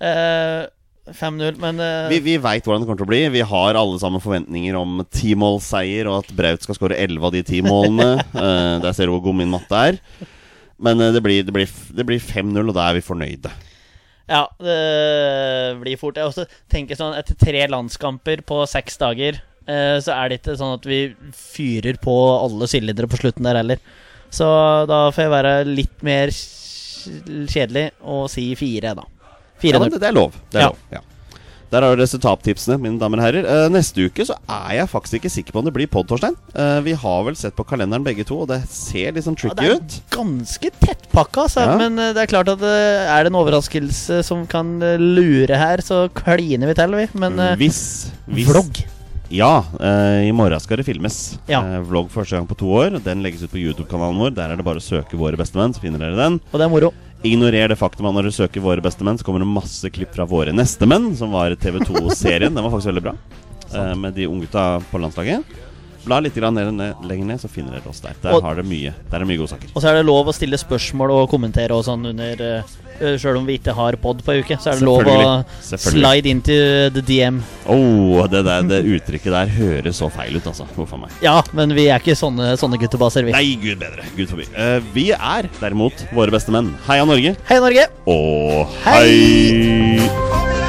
[0.00, 0.72] ja.
[1.06, 2.08] 5-0, men uh...
[2.10, 3.20] Vi, vi veit hvordan det kommer til å bli.
[3.30, 7.42] Vi har alle sammen forventninger om timålseier, og at Braut skal skåre 11 av de
[7.46, 8.08] ti målene.
[8.34, 10.00] uh, der ser du hvor god min matte er.
[10.82, 13.52] Men eh, det blir, det blir, det blir 5-0, og da er vi fornøyde.
[14.28, 16.16] Ja, det blir fort.
[16.18, 19.38] Jeg også tenker sånn Etter tre landskamper på seks dager,
[19.70, 21.00] eh, så er det ikke sånn at vi
[21.32, 23.78] fyrer på alle sylindere på slutten der heller.
[24.34, 24.46] Så
[24.90, 29.04] da får jeg være litt mer kjedelig og si fire, da.
[29.62, 29.92] Ja, men 4-0.
[29.94, 30.34] det, det er lov.
[30.50, 30.72] Det er Ja.
[30.72, 30.78] lov.
[30.92, 31.00] Ja.
[31.72, 33.46] Der har du resultattipsene, mine damer og herrer.
[33.50, 36.36] Eh, neste uke så er jeg faktisk ikke sikker på om det blir pod, Torstein.
[36.54, 39.50] Eh, vi har vel sett på kalenderen begge to, og det ser litt sånn Ja,
[39.50, 39.96] tricky det er ut.
[40.14, 41.64] ganske tettpakka, altså.
[41.66, 41.76] Ja.
[41.80, 46.04] Men eh, det er klart at er det en overraskelse som kan lure her, så
[46.14, 47.08] kliner vi til, vi.
[47.18, 47.80] Men eh, Hvis,
[48.30, 48.84] hvis vlogg.
[49.34, 51.16] Ja, eh, i morgen skal det filmes.
[51.50, 51.64] Ja.
[51.66, 53.00] Eh, vlogg første gang på to år.
[53.02, 54.36] Den legges ut på YouTube-kanalen vår.
[54.38, 56.38] Der er det bare å søke Våre bestemenn, så finner dere den.
[56.52, 56.92] Og det er moro.
[57.24, 60.26] Ignorer det faktum at når du søker Våre bestemenn, så kommer det masse klipp fra
[60.28, 62.54] Våre nestemenn, som var TV2-serien.
[62.54, 63.16] Den var faktisk veldig bra.
[63.74, 65.42] Eh, med de unggutta på landslaget.
[66.06, 68.14] Bla litt grann ned, ned, lenger ned, så finner dere oss der.
[68.22, 69.68] Der Og- har det mye Der er mye gode saker.
[69.74, 72.74] Og så er det lov å stille spørsmål og kommentere og sånn under uh,
[73.20, 76.30] Sjøl om vi ikke har pod på ei uke, så er det lov å slide
[76.30, 76.54] into
[76.94, 77.42] the DM.
[77.68, 80.64] Oh, det, der, det uttrykket der høres så feil ut, altså.
[80.78, 81.12] Huff meg.
[81.20, 83.36] Ja, men vi er ikke sånne, sånne guttebaser, vi.
[83.36, 84.06] Nei, gud bedre.
[84.16, 84.48] Gud forbi.
[84.56, 86.72] Uh, vi er derimot våre beste menn.
[86.88, 87.36] Heia Norge.
[87.50, 87.84] Heia Norge!
[88.08, 90.00] Og Hei!
[90.00, 90.65] hei!